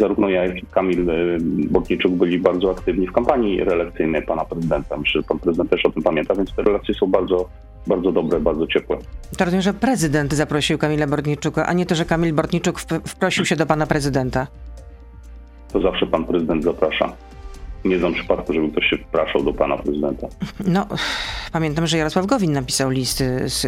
zarówno 0.00 0.28
ja, 0.28 0.44
jak 0.44 0.62
i 0.62 0.66
Kamil 0.66 1.06
Bortniczuk 1.70 2.12
byli 2.12 2.38
bardzo 2.38 2.70
aktywni 2.70 3.06
w 3.06 3.12
kampanii 3.12 3.64
reelekcyjnej 3.64 4.22
pana 4.22 4.44
prezydenta. 4.44 4.96
Myślę, 4.96 5.20
że 5.20 5.28
pan 5.28 5.38
prezydent 5.38 5.70
też 5.70 5.86
o 5.86 5.90
tym 5.90 6.02
pamięta, 6.02 6.34
więc 6.34 6.54
te 6.54 6.62
relacje 6.62 6.94
są 6.94 7.06
bardzo 7.06 7.48
bardzo 7.86 8.12
dobre, 8.12 8.40
bardzo 8.40 8.66
ciepłe. 8.66 8.98
To 9.38 9.44
rozumiem, 9.44 9.62
że 9.62 9.74
prezydent 9.74 10.32
zaprosił 10.32 10.78
Kamila 10.78 11.06
Bortniczuka, 11.06 11.66
a 11.66 11.72
nie 11.72 11.86
to, 11.86 11.94
że 11.94 12.04
Kamil 12.04 12.34
Bortniczuk 12.34 12.80
wprosił 13.06 13.44
się 13.44 13.56
do 13.56 13.66
pana 13.66 13.86
prezydenta. 13.86 14.46
To 15.72 15.80
zawsze 15.80 16.06
pan 16.06 16.24
prezydent 16.24 16.64
zaprasza. 16.64 17.12
Nie 17.84 17.98
znam 17.98 18.14
przypadku, 18.14 18.52
żeby 18.52 18.68
ktoś 18.68 18.90
się 18.90 18.96
wpraszał 18.96 19.44
do 19.44 19.52
pana 19.52 19.76
prezydenta. 19.76 20.26
No, 20.66 20.86
pamiętam, 21.52 21.86
że 21.86 21.98
Jarosław 21.98 22.26
Gowin 22.26 22.52
napisał 22.52 22.90
list, 22.90 23.22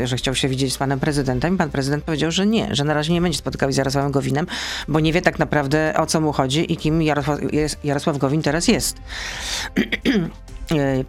że 0.04 0.16
chciał 0.16 0.35
się 0.35 0.49
widzieć 0.49 0.73
z 0.73 0.78
panem 0.78 1.00
prezydentem 1.00 1.59
pan 1.59 1.71
prezydent 1.71 2.04
powiedział, 2.04 2.31
że 2.31 2.47
nie, 2.47 2.75
że 2.75 2.85
na 2.85 2.95
razie 2.95 3.12
nie 3.12 3.21
będzie 3.21 3.38
spotykał 3.38 3.73
z 3.73 3.76
Jarosławem 3.76 4.12
Gowinem, 4.12 4.47
bo 4.88 5.00
nie 5.00 5.12
wie 5.12 5.23
tak 5.23 5.38
naprawdę 5.38 5.95
o 5.97 6.07
co 6.07 6.21
mu 6.21 6.33
chodzi 6.33 6.73
i 6.73 6.76
kim 6.76 7.02
Jarosław, 7.02 7.38
Jarosław 7.85 8.19
Gowin 8.19 8.42
teraz 8.42 8.69
jest. 8.69 9.00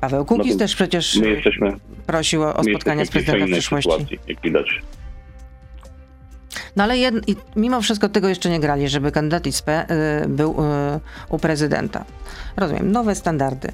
Paweł 0.01 0.25
Kukiz 0.25 0.53
no 0.53 0.59
też 0.59 0.75
przecież 0.75 1.19
prosił 2.07 2.43
o 2.43 2.63
spotkanie 2.63 3.05
z 3.05 3.09
prezydentem 3.09 3.47
w 3.47 3.51
przyszłości. 3.51 3.91
Sytuacji, 3.91 4.19
jak 4.27 4.41
widać. 4.41 4.81
No 6.75 6.83
ale 6.83 6.97
jed, 6.97 7.15
mimo 7.55 7.81
wszystko 7.81 8.09
tego 8.09 8.29
jeszcze 8.29 8.49
nie 8.49 8.59
grali, 8.59 8.87
żeby 8.89 9.11
kandydat 9.11 9.47
ISP 9.47 9.69
y, 9.69 9.83
był 10.27 10.51
y, 10.51 10.55
u 11.29 11.39
prezydenta. 11.39 12.05
Rozumiem, 12.57 12.91
nowe 12.91 13.15
standardy. 13.15 13.67
Y, 13.67 13.71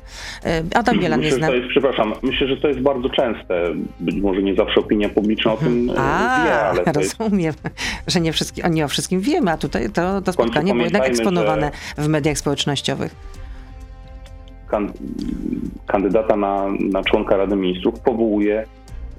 Adam 0.75 0.99
Bielan 0.99 1.19
myślę, 1.19 1.37
jest, 1.37 1.53
jest... 1.53 1.67
Przepraszam, 1.69 2.13
myślę, 2.23 2.47
że 2.47 2.57
to 2.57 2.67
jest 2.67 2.79
bardzo 2.79 3.09
częste. 3.09 3.63
Być 3.99 4.15
może 4.15 4.43
nie 4.43 4.55
zawsze 4.55 4.79
opinia 4.79 5.09
publiczna 5.09 5.53
o 5.53 5.57
tym 5.57 5.89
y, 5.89 5.93
a, 5.97 6.45
wie, 6.45 6.55
ale 6.55 6.83
rozumiem, 6.93 7.39
jest... 7.39 7.61
że 8.07 8.21
nie, 8.21 8.33
wszystkim, 8.33 8.73
nie 8.73 8.85
o 8.85 8.87
wszystkim 8.87 9.19
wiemy, 9.19 9.51
a 9.51 9.57
tutaj 9.57 9.89
to, 9.89 10.21
to 10.21 10.33
spotkanie 10.33 10.73
było 10.73 10.83
jednak 10.83 11.05
eksponowane 11.05 11.71
w 11.97 12.07
mediach 12.07 12.37
społecznościowych. 12.37 13.15
Kandydata 15.87 16.35
na, 16.35 16.67
na 16.91 17.03
członka 17.03 17.37
Rady 17.37 17.55
Ministrów 17.55 17.99
powołuje 17.99 18.65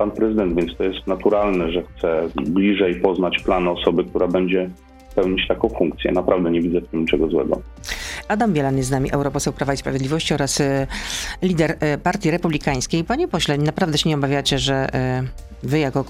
pan 0.01 0.11
prezydent, 0.11 0.55
więc 0.55 0.77
to 0.77 0.85
jest 0.85 1.07
naturalne, 1.07 1.73
że 1.73 1.83
chce 1.83 2.29
bliżej 2.35 3.01
poznać 3.01 3.43
plan 3.45 3.69
osoby, 3.69 4.05
która 4.05 4.29
będzie 4.29 4.71
pełnić 5.15 5.49
taką 5.49 5.69
funkcję. 5.69 6.13
Naprawdę 6.13 6.51
nie 6.51 6.61
widzę 6.61 6.81
w 6.81 6.89
tym 6.89 7.01
niczego 7.01 7.29
złego. 7.29 7.61
Adam 8.29 8.53
Bielan 8.53 8.77
jest 8.77 8.89
z 8.89 8.93
nami, 8.93 9.13
europoseł 9.13 9.53
Prawa 9.53 9.75
i 9.75 9.77
Sprawiedliwości 9.77 10.35
oraz 10.35 10.61
y, 10.61 10.87
lider 11.43 11.71
y, 11.71 11.99
Partii 11.99 12.31
Republikańskiej. 12.31 13.05
Panie 13.05 13.29
pośle, 13.29 13.59
naprawdę 13.59 13.99
się 13.99 14.09
nie 14.09 14.15
obawiacie, 14.15 14.59
że 14.59 14.89
y, 15.63 15.69
wy 15.69 15.79
jako 15.79 16.05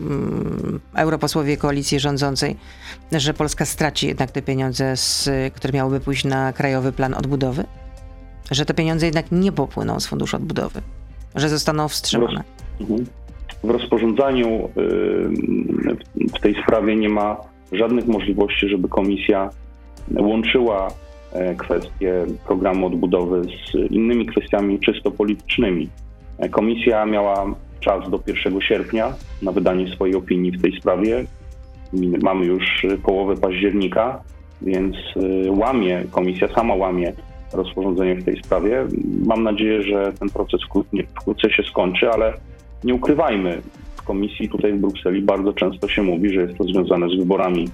mm, 0.00 0.80
europosłowie 0.94 1.56
koalicji 1.56 2.00
rządzącej, 2.00 2.56
że 3.12 3.34
Polska 3.34 3.64
straci 3.64 4.06
jednak 4.06 4.30
te 4.30 4.42
pieniądze, 4.42 4.96
z, 4.96 5.28
które 5.54 5.72
miałyby 5.72 6.00
pójść 6.00 6.24
na 6.24 6.52
Krajowy 6.52 6.92
Plan 6.92 7.14
Odbudowy? 7.14 7.64
Że 8.50 8.64
te 8.64 8.74
pieniądze 8.74 9.06
jednak 9.06 9.32
nie 9.32 9.52
popłyną 9.52 10.00
z 10.00 10.06
Funduszu 10.06 10.36
Odbudowy? 10.36 10.82
Że 11.34 11.48
zostaną 11.48 11.88
wstrzymane? 11.88 12.44
Mhm 12.80 13.06
w 13.66 13.70
rozporządzaniu 13.70 14.48
y, 14.48 14.68
w 16.36 16.40
tej 16.40 16.54
sprawie 16.62 16.96
nie 16.96 17.08
ma 17.08 17.36
żadnych 17.72 18.06
możliwości, 18.06 18.68
żeby 18.68 18.88
komisja 18.88 19.50
łączyła 20.18 20.88
e, 21.32 21.54
kwestie 21.54 22.26
programu 22.46 22.86
odbudowy 22.86 23.42
z 23.44 23.90
innymi 23.90 24.26
kwestiami 24.26 24.80
czysto 24.80 25.10
politycznymi. 25.10 25.88
E, 26.38 26.48
komisja 26.48 27.06
miała 27.06 27.54
czas 27.80 28.10
do 28.10 28.20
1 28.26 28.60
sierpnia 28.60 29.12
na 29.42 29.52
wydanie 29.52 29.88
swojej 29.88 30.16
opinii 30.16 30.52
w 30.52 30.62
tej 30.62 30.80
sprawie. 30.80 31.24
Mamy 32.22 32.46
już 32.46 32.86
połowę 33.02 33.36
października, 33.36 34.22
więc 34.62 34.96
y, 34.96 35.50
łamie, 35.50 36.04
komisja 36.10 36.48
sama 36.48 36.74
łamie 36.74 37.12
rozporządzenie 37.52 38.14
w 38.14 38.24
tej 38.24 38.42
sprawie. 38.42 38.86
Mam 39.26 39.42
nadzieję, 39.42 39.82
że 39.82 40.12
ten 40.20 40.28
proces 40.28 40.60
wkrótce 41.20 41.50
się 41.50 41.62
skończy, 41.62 42.10
ale 42.10 42.32
nie 42.84 42.94
ukrywajmy, 42.94 43.62
w 43.96 44.02
komisji 44.02 44.48
tutaj 44.48 44.72
w 44.72 44.76
Brukseli 44.76 45.22
bardzo 45.22 45.52
często 45.52 45.88
się 45.88 46.02
mówi, 46.02 46.34
że 46.34 46.40
jest 46.40 46.58
to 46.58 46.64
związane 46.64 47.08
z 47.08 47.18
wyborami 47.18 47.68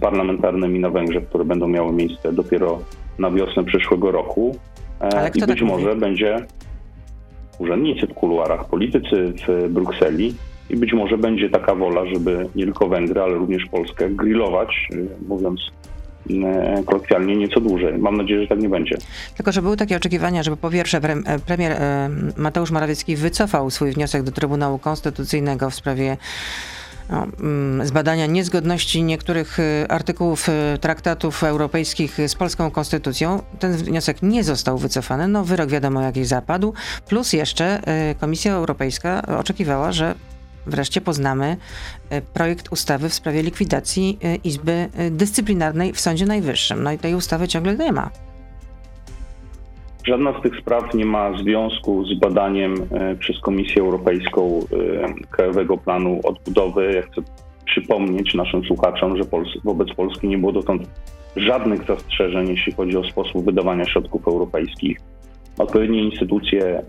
parlamentarnymi 0.00 0.80
na 0.80 0.90
Węgrzech, 0.90 1.28
które 1.28 1.44
będą 1.44 1.68
miały 1.68 1.92
miejsce 1.92 2.32
dopiero 2.32 2.78
na 3.18 3.30
wiosnę 3.30 3.64
przyszłego 3.64 4.10
roku. 4.10 4.56
E, 5.00 5.28
I 5.28 5.40
być 5.40 5.46
tak 5.46 5.60
może 5.62 5.86
mówi? 5.88 6.00
będzie 6.00 6.46
urzędnicy 7.58 8.06
w 8.06 8.14
kuluarach, 8.14 8.68
politycy 8.68 9.32
w 9.48 9.68
Brukseli 9.68 10.34
i 10.70 10.76
być 10.76 10.92
może 10.92 11.18
będzie 11.18 11.50
taka 11.50 11.74
wola, 11.74 12.06
żeby 12.06 12.48
nie 12.54 12.64
tylko 12.64 12.88
Węgry, 12.88 13.20
ale 13.20 13.34
również 13.34 13.66
Polskę 13.66 14.10
grillować, 14.10 14.88
mówiąc 15.28 15.60
E, 15.86 15.91
kolokwialnie 16.86 17.36
nieco 17.36 17.60
dłużej. 17.60 17.98
Mam 17.98 18.16
nadzieję, 18.16 18.42
że 18.42 18.48
tak 18.48 18.58
nie 18.58 18.68
będzie. 18.68 18.96
Tylko, 19.36 19.52
że 19.52 19.62
były 19.62 19.76
takie 19.76 19.96
oczekiwania, 19.96 20.42
żeby 20.42 20.56
po 20.56 20.70
pierwsze 20.70 20.98
e, 20.98 21.38
premier 21.38 21.72
e, 21.72 22.10
Mateusz 22.36 22.70
Morawiecki 22.70 23.16
wycofał 23.16 23.70
swój 23.70 23.92
wniosek 23.92 24.22
do 24.22 24.32
Trybunału 24.32 24.78
Konstytucyjnego 24.78 25.70
w 25.70 25.74
sprawie 25.74 26.16
no, 27.10 27.26
mm, 27.40 27.86
zbadania 27.86 28.26
niezgodności 28.26 29.02
niektórych 29.02 29.58
artykułów 29.88 30.48
traktatów 30.80 31.44
europejskich 31.44 32.18
z 32.26 32.34
polską 32.34 32.70
konstytucją. 32.70 33.42
Ten 33.58 33.72
wniosek 33.72 34.22
nie 34.22 34.44
został 34.44 34.78
wycofany. 34.78 35.28
No, 35.28 35.44
wyrok 35.44 35.68
wiadomo 35.68 36.02
jakiś 36.02 36.26
zapadł. 36.26 36.74
Plus 37.08 37.32
jeszcze 37.32 37.80
Komisja 38.20 38.52
Europejska 38.54 39.22
oczekiwała, 39.38 39.92
że 39.92 40.14
wreszcie 40.66 41.00
poznamy 41.00 41.56
e, 42.10 42.22
projekt 42.22 42.72
ustawy 42.72 43.08
w 43.08 43.14
sprawie 43.14 43.42
likwidacji 43.42 44.18
e, 44.24 44.34
Izby 44.34 44.72
e, 44.72 45.10
Dyscyplinarnej 45.10 45.92
w 45.92 46.00
Sądzie 46.00 46.26
Najwyższym. 46.26 46.82
No 46.82 46.92
i 46.92 46.98
tej 46.98 47.14
ustawy 47.14 47.48
ciągle 47.48 47.76
nie 47.76 47.92
ma. 47.92 48.10
Żadna 50.06 50.38
z 50.38 50.42
tych 50.42 50.56
spraw 50.60 50.94
nie 50.94 51.04
ma 51.04 51.38
związku 51.38 52.04
z 52.04 52.18
badaniem 52.18 52.74
przez 53.18 53.40
Komisję 53.40 53.82
Europejską 53.82 54.60
Krajowego 55.30 55.78
Planu 55.78 56.20
Odbudowy. 56.24 56.92
Ja 56.94 57.02
chcę 57.02 57.22
przypomnieć 57.64 58.34
naszym 58.34 58.64
słuchaczom, 58.64 59.16
że 59.16 59.22
wobec 59.64 59.94
Polski 59.94 60.28
nie 60.28 60.38
było 60.38 60.52
dotąd 60.52 60.82
żadnych 61.36 61.86
zastrzeżeń, 61.86 62.48
jeśli 62.48 62.72
chodzi 62.72 62.96
o 62.96 63.04
sposób 63.04 63.44
wydawania 63.44 63.84
środków 63.84 64.28
europejskich. 64.28 64.98
Odpowiednie 65.58 66.02
instytucje 66.02 66.82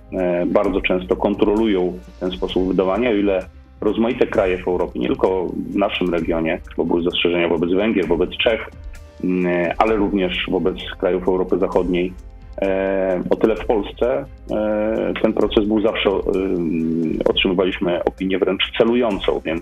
bardzo 0.47 0.82
często 0.82 1.15
kontrolują 1.15 2.00
ten 2.19 2.32
sposób 2.32 2.67
wydawania, 2.67 3.10
o 3.10 3.13
ile 3.13 3.45
rozmaite 3.84 4.28
kraje 4.28 4.58
w 4.58 4.67
Europie, 4.67 5.00
nie 5.00 5.08
tylko 5.08 5.46
w 5.46 5.76
naszym 5.76 6.10
regionie, 6.10 6.60
bo 6.78 6.86
były 6.86 7.04
zastrzeżenia 7.04 7.48
wobec 7.48 7.72
Węgier, 7.74 8.08
wobec 8.08 8.30
Czech, 8.30 8.69
mm, 9.24 9.72
ale 9.78 9.96
również 9.96 10.46
wobec 10.50 10.78
krajów 11.00 11.28
Europy 11.28 11.58
Zachodniej. 11.58 12.13
E, 12.62 13.24
o 13.30 13.36
tyle 13.36 13.56
w 13.56 13.65
Polsce 13.65 14.26
e, 14.52 15.13
ten 15.22 15.34
proces 15.34 15.65
był 15.65 15.82
zawsze, 15.82 16.10
e, 16.10 16.19
otrzymywaliśmy 17.30 18.04
opinię 18.04 18.39
wręcz 18.39 18.72
celującą, 18.78 19.41
więc 19.46 19.62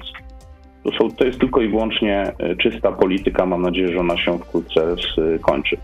to, 0.83 0.91
są, 0.91 1.11
to 1.11 1.25
jest 1.25 1.39
tylko 1.39 1.61
i 1.61 1.67
wyłącznie 1.67 2.31
czysta 2.59 2.91
polityka. 2.91 3.45
Mam 3.45 3.61
nadzieję, 3.61 3.87
że 3.87 3.99
ona 3.99 4.17
się 4.17 4.39
wkrótce 4.39 4.95
skończy. 5.39 5.77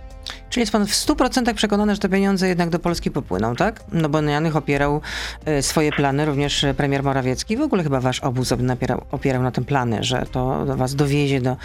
Czyli 0.58 0.62
jest 0.62 0.72
pan 0.72 0.86
w 0.86 0.90
100% 0.90 1.54
przekonany, 1.54 1.96
że 1.96 2.02
te 2.02 2.10
pieniądze 2.10 2.48
jednak 2.48 2.70
do 2.70 2.80
Polski 2.80 3.12
popłyną, 3.12 3.56
tak? 3.56 3.84
No 3.94 4.10
bo 4.10 4.22
na 4.22 4.32
opierał 4.56 5.02
e, 5.46 5.62
swoje 5.62 5.92
plany, 5.92 6.26
również 6.26 6.66
premier 6.78 7.04
Morawiecki. 7.04 7.58
W 7.58 7.62
ogóle 7.62 7.84
chyba 7.84 8.00
wasz 8.00 8.20
obóz 8.20 8.52
opierał, 8.74 9.02
opierał 9.12 9.44
na 9.44 9.52
tym 9.52 9.66
plany, 9.66 10.04
że 10.04 10.24
to 10.32 10.66
was 10.66 10.96
dowiezie 10.96 11.42
do, 11.42 11.56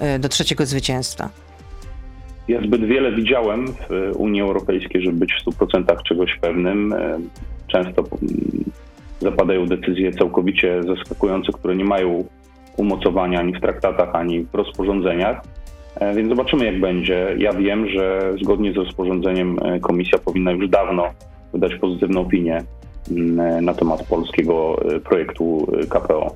e, 0.00 0.18
do 0.18 0.28
trzeciego 0.28 0.66
zwycięstwa. 0.66 1.28
Ja 2.48 2.60
zbyt 2.60 2.84
wiele 2.84 3.12
widziałem 3.12 3.66
w 3.66 4.12
Unii 4.16 4.40
Europejskiej, 4.40 5.02
żeby 5.02 5.18
być 5.18 5.32
w 5.32 5.50
100% 5.50 6.02
czegoś 6.02 6.38
pewnym. 6.40 6.92
E, 6.92 7.18
często 7.66 8.04
zapadają 9.20 9.66
decyzje 9.66 10.12
całkowicie 10.12 10.82
zaskakujące, 10.82 11.52
które 11.52 11.76
nie 11.76 11.84
mają 11.84 12.24
umocowania 12.76 13.40
ani 13.40 13.52
w 13.52 13.60
traktatach, 13.60 14.14
ani 14.14 14.40
w 14.40 14.54
rozporządzeniach. 14.54 15.40
E, 16.00 16.14
więc 16.14 16.28
zobaczymy, 16.28 16.64
jak 16.64 16.80
będzie. 16.80 17.36
Ja 17.38 17.52
wiem, 17.52 17.88
że 17.88 18.34
zgodnie 18.42 18.72
z 18.72 18.76
rozporządzeniem 18.76 19.58
e, 19.62 19.80
komisja 19.80 20.18
powinna 20.18 20.50
już 20.50 20.68
dawno 20.68 21.10
wydać 21.52 21.74
pozytywną 21.74 22.20
opinię 22.20 22.62
mm, 23.10 23.40
e, 23.40 23.60
na 23.60 23.74
temat 23.74 24.06
polskiego 24.06 24.80
projektu 25.04 25.66
KPO. 25.88 26.34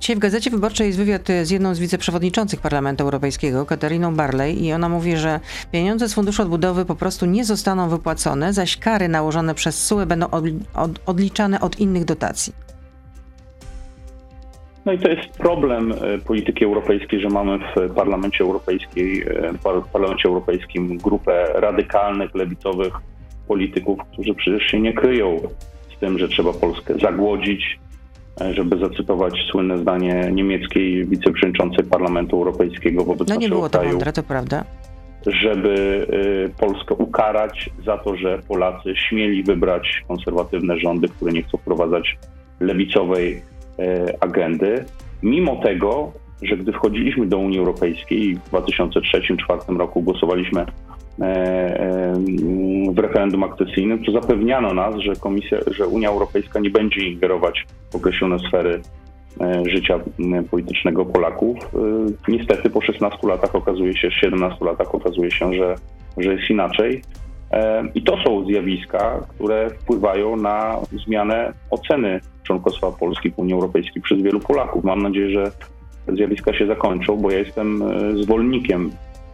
Dzisiaj 0.00 0.16
w 0.16 0.18
Gazecie 0.18 0.50
Wyborczej 0.50 0.86
jest 0.86 0.98
wywiad 0.98 1.28
z 1.42 1.50
jedną 1.50 1.74
z 1.74 1.78
wiceprzewodniczących 1.78 2.60
Parlamentu 2.60 3.04
Europejskiego, 3.04 3.66
Katariną 3.66 4.14
Barley, 4.14 4.64
i 4.64 4.72
ona 4.72 4.88
mówi, 4.88 5.16
że 5.16 5.40
pieniądze 5.72 6.08
z 6.08 6.14
Funduszu 6.14 6.42
Odbudowy 6.42 6.84
po 6.84 6.94
prostu 6.94 7.26
nie 7.26 7.44
zostaną 7.44 7.88
wypłacone, 7.88 8.52
zaś 8.52 8.76
kary 8.76 9.08
nałożone 9.08 9.54
przez 9.54 9.86
SUE 9.86 10.06
będą 10.06 10.26
odliczane 11.06 11.60
od 11.60 11.80
innych 11.80 12.04
dotacji. 12.04 12.65
No 14.86 14.92
i 14.92 14.98
to 14.98 15.08
jest 15.08 15.28
problem 15.38 15.92
e, 15.92 16.18
polityki 16.18 16.64
europejskiej, 16.64 17.20
że 17.20 17.28
mamy 17.28 17.58
w 17.58 17.94
Parlamencie, 17.94 18.44
Europejskiej, 18.44 19.22
e, 19.22 19.52
w 19.52 19.88
Parlamencie 19.92 20.28
Europejskim 20.28 20.98
grupę 20.98 21.46
radykalnych, 21.54 22.34
lewicowych 22.34 22.94
polityków, 23.48 23.98
którzy 24.12 24.34
przecież 24.34 24.62
się 24.62 24.80
nie 24.80 24.92
kryją 24.92 25.40
z 25.96 26.00
tym, 26.00 26.18
że 26.18 26.28
trzeba 26.28 26.52
Polskę 26.52 26.94
zagłodzić, 27.02 27.78
e, 28.40 28.54
żeby 28.54 28.78
zacytować 28.78 29.34
słynne 29.50 29.78
zdanie 29.78 30.30
niemieckiej 30.32 31.06
wiceprzewodniczącej 31.06 31.84
Parlamentu 31.84 32.36
Europejskiego 32.36 33.04
wobec 33.04 33.28
No 33.28 33.36
nie 33.36 33.48
było 33.48 33.68
to 33.68 33.78
kraju, 33.78 33.90
mądre, 33.90 34.12
to 34.12 34.22
prawda. 34.22 34.64
Żeby 35.26 36.06
Polskę 36.58 36.94
ukarać 36.94 37.70
za 37.86 37.98
to, 37.98 38.16
że 38.16 38.38
Polacy 38.48 38.94
śmieli 39.08 39.42
wybrać 39.42 40.04
konserwatywne 40.08 40.78
rządy, 40.78 41.08
które 41.08 41.32
nie 41.32 41.42
chcą 41.42 41.58
wprowadzać 41.58 42.18
lewicowej 42.60 43.42
agendy, 44.20 44.84
mimo 45.22 45.56
tego, 45.56 46.12
że 46.42 46.56
gdy 46.56 46.72
wchodziliśmy 46.72 47.26
do 47.26 47.38
Unii 47.38 47.58
Europejskiej 47.58 48.34
w 48.34 48.50
2003-2004 48.50 49.76
roku 49.76 50.02
głosowaliśmy 50.02 50.66
w 52.92 52.98
referendum 52.98 53.44
akcesyjnym, 53.44 54.04
to 54.04 54.12
zapewniano 54.12 54.74
nas, 54.74 54.96
że, 54.96 55.12
Komisja, 55.16 55.58
że 55.70 55.86
Unia 55.86 56.08
Europejska 56.08 56.60
nie 56.60 56.70
będzie 56.70 57.00
ingerować 57.00 57.66
w 57.90 57.96
określone 57.96 58.38
sfery 58.38 58.80
życia 59.66 60.00
politycznego 60.50 61.06
Polaków. 61.06 61.58
Niestety 62.28 62.70
po 62.70 62.80
16 62.80 63.28
latach 63.28 63.54
okazuje 63.54 63.96
się, 63.96 64.10
17 64.10 64.64
latach 64.64 64.94
okazuje 64.94 65.30
się, 65.30 65.52
że, 65.52 65.74
że 66.18 66.32
jest 66.32 66.50
inaczej. 66.50 67.02
I 67.94 68.02
to 68.02 68.16
są 68.24 68.46
zjawiska, 68.46 69.26
które 69.28 69.70
wpływają 69.70 70.36
na 70.36 70.76
zmianę 71.04 71.52
oceny 71.70 72.20
członkostwa 72.42 72.90
Polski 72.90 73.30
w 73.30 73.38
Unii 73.38 73.54
Europejskiej 73.54 74.02
przez 74.02 74.22
wielu 74.22 74.40
Polaków. 74.40 74.84
Mam 74.84 75.02
nadzieję, 75.02 75.30
że 75.30 75.50
te 76.06 76.16
zjawiska 76.16 76.54
się 76.54 76.66
zakończą, 76.66 77.16
bo 77.16 77.30
ja 77.30 77.38
jestem 77.38 77.82
e, 77.82 78.22
zwolennikiem 78.22 78.90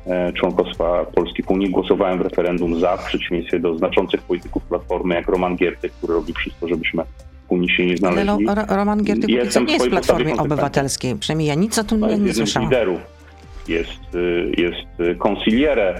e, 0.06 0.32
członkostwa 0.32 1.04
Polski 1.04 1.42
w 1.42 1.50
Unii. 1.50 1.70
Głosowałem 1.70 2.18
w 2.18 2.22
referendum 2.22 2.80
za, 2.80 2.96
w 2.96 3.04
przeciwieństwie 3.04 3.60
do 3.60 3.78
znaczących 3.78 4.22
polityków 4.22 4.62
Platformy, 4.62 5.14
jak 5.14 5.28
Roman 5.28 5.56
Gierty, 5.56 5.88
który 5.88 6.14
robi 6.14 6.32
wszystko, 6.32 6.68
żebyśmy 6.68 7.02
w 7.48 7.52
Unii 7.52 7.70
się 7.70 7.86
nie 7.86 7.96
znaleźli. 7.96 8.48
Ale 8.48 8.66
Roman 8.68 9.04
Gierty 9.04 9.26
nie 9.26 9.34
jest 9.34 9.58
w 9.58 9.90
Platformie 9.90 10.36
Obywatelskiej. 10.36 11.16
Przynajmniej 11.16 11.48
ja 11.48 11.54
nic 11.54 11.78
o 11.78 11.84
tym 11.84 12.00
nie, 12.00 12.18
nie 12.18 12.34
słyszałam. 12.34 12.70
liderów 12.70 13.21
jest, 13.68 14.00
e, 14.14 14.62
jest 14.62 15.18
konsilierem 15.18 15.94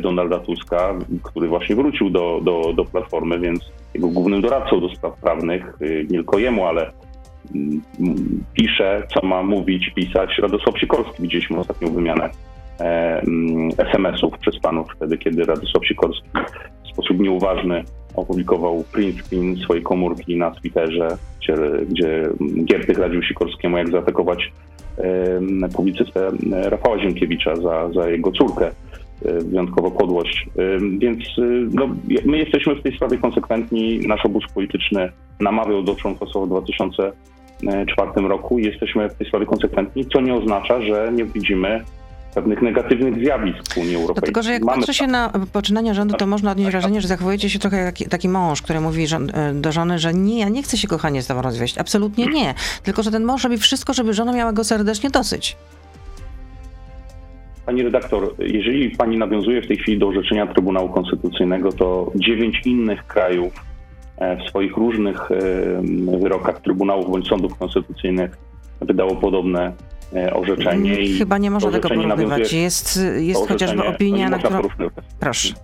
Donalda 0.00 0.38
Tuska, 0.38 0.94
który 1.22 1.48
właśnie 1.48 1.76
wrócił 1.76 2.10
do, 2.10 2.40
do, 2.42 2.72
do 2.72 2.84
Platformy, 2.84 3.38
więc 3.38 3.60
jego 3.94 4.08
głównym 4.08 4.40
doradcą 4.40 4.80
do 4.80 4.88
spraw 4.88 5.20
prawnych, 5.20 5.78
nie 5.80 6.16
tylko 6.16 6.38
jemu, 6.38 6.66
ale 6.66 6.92
pisze, 8.54 9.06
co 9.14 9.26
ma 9.26 9.42
mówić, 9.42 9.90
pisać 9.94 10.38
Radosław 10.38 10.78
Sikorski. 10.78 11.22
Widzieliśmy 11.22 11.58
ostatnią 11.58 11.92
wymianę 11.92 12.30
e, 12.80 13.20
mm, 13.20 13.70
SMS-ów 13.78 14.38
przez 14.38 14.58
panów 14.58 14.86
wtedy, 14.96 15.18
kiedy 15.18 15.44
Radosław 15.44 15.86
Sikorski 15.86 16.28
w 16.84 16.92
sposób 16.92 17.20
nieuważny 17.20 17.84
opublikował 18.14 18.84
print 18.92 19.16
screen 19.22 19.56
swojej 19.56 19.82
komórki 19.82 20.36
na 20.36 20.50
Twitterze, 20.50 21.08
gdzie, 21.40 21.54
gdzie 21.88 22.28
Giertych 22.64 22.98
radził 22.98 23.22
Sikorskiemu, 23.22 23.78
jak 23.78 23.90
zaatakować 23.90 24.52
publicystę 25.76 26.30
Rafała 26.50 26.98
Ziemkiewicza 26.98 27.56
za, 27.56 27.92
za 27.92 28.08
jego 28.08 28.32
córkę 28.32 28.66
e, 28.66 28.72
wyjątkowo 29.32 29.90
podłość. 29.90 30.46
Więc 30.98 31.18
no, 31.72 31.88
my 32.24 32.38
jesteśmy 32.38 32.74
w 32.74 32.82
tej 32.82 32.96
sprawie 32.96 33.18
konsekwentni. 33.18 33.98
Nasz 33.98 34.26
obóz 34.26 34.44
polityczny 34.54 35.12
namawiał 35.40 35.82
do 35.82 35.94
członkostwa 35.94 36.40
w 36.40 36.48
2000 36.48 37.12
2024 37.62 38.28
roku. 38.28 38.58
Jesteśmy 38.58 39.08
w 39.08 39.14
tej 39.14 39.26
sprawie 39.26 39.46
konsekwentni, 39.46 40.06
co 40.06 40.20
nie 40.20 40.34
oznacza, 40.34 40.82
że 40.82 41.10
nie 41.12 41.24
widzimy 41.24 41.84
pewnych 42.36 42.62
negatywnych 42.62 43.14
zjawisk 43.14 43.74
w 43.74 43.78
Unii 43.78 43.94
Europejskiej. 43.94 44.14
Dlatego, 44.14 44.42
że 44.42 44.52
jak 44.52 44.62
Mamy 44.62 44.78
patrzy 44.78 44.94
się 44.94 45.06
na 45.06 45.32
poczynania 45.52 45.94
rządu, 45.94 46.16
to 46.16 46.26
można 46.26 46.50
odnieść 46.50 46.70
wrażenie, 46.70 47.00
że 47.00 47.08
zachowujecie 47.08 47.50
się 47.50 47.58
trochę 47.58 47.76
jak 47.76 47.94
taki 48.10 48.28
mąż, 48.28 48.62
który 48.62 48.80
mówi 48.80 49.04
e, 49.04 49.54
do 49.54 49.72
żony, 49.72 49.98
że 49.98 50.14
nie, 50.14 50.38
ja 50.38 50.48
nie 50.48 50.62
chcę 50.62 50.76
się 50.76 50.88
kochanie 50.88 51.22
z 51.22 51.26
tobą 51.26 51.42
rozwieść. 51.42 51.78
Absolutnie 51.78 52.26
nie. 52.26 52.54
Tylko, 52.82 53.02
że 53.02 53.10
ten 53.10 53.24
mąż 53.24 53.44
robi 53.44 53.58
wszystko, 53.58 53.94
żeby 53.94 54.14
żona 54.14 54.32
miała 54.32 54.52
go 54.52 54.64
serdecznie 54.64 55.10
dosyć. 55.10 55.56
Pani 57.66 57.82
redaktor, 57.82 58.34
jeżeli 58.38 58.90
pani 58.90 59.18
nawiązuje 59.18 59.62
w 59.62 59.66
tej 59.66 59.76
chwili 59.76 59.98
do 59.98 60.08
orzeczenia 60.08 60.46
Trybunału 60.46 60.88
Konstytucyjnego, 60.88 61.72
to 61.72 62.12
dziewięć 62.14 62.66
innych 62.66 63.06
krajów 63.06 63.66
E, 64.18 64.36
w 64.36 64.48
swoich 64.48 64.76
różnych 64.76 65.28
wyrokach 66.22 66.60
Trybunałów 66.60 67.10
bądź 67.10 67.28
sądów 67.28 67.58
konstytucyjnych 67.58 68.38
wydało 68.80 69.16
podobne 69.16 69.72
orzeczenie. 70.32 71.00
I 71.00 71.18
Chyba 71.18 71.38
nie 71.38 71.50
można 71.50 71.70
tego 71.70 71.88
porównywać. 71.88 72.52
Jest, 72.52 73.00
jest 73.16 73.48
chociażby 73.48 73.84
opinia, 73.84 74.30
na 74.30 74.38
którą... 74.38 74.60
Proszę. 75.20 75.54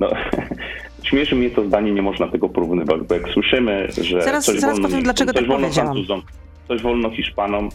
No, 0.00 0.08
śmieszy 1.08 1.36
mnie 1.36 1.50
to 1.50 1.64
zdanie, 1.64 1.92
nie 1.92 2.02
można 2.02 2.28
tego 2.28 2.48
porównywać, 2.48 3.00
bo 3.08 3.14
jak 3.14 3.28
słyszymy, 3.28 3.88
że 4.02 4.22
zaraz, 4.22 4.44
coś 4.44 4.60
zaraz 4.60 4.76
wolno, 4.76 4.88
powiem, 4.88 5.04
dlaczego 5.04 5.32
coś 5.32 5.40
tak 5.40 5.48
wolno. 5.48 5.68
Francuzom, 5.70 6.22
coś 6.68 6.82
wolno 6.82 7.10
Hiszpanom, 7.10 7.68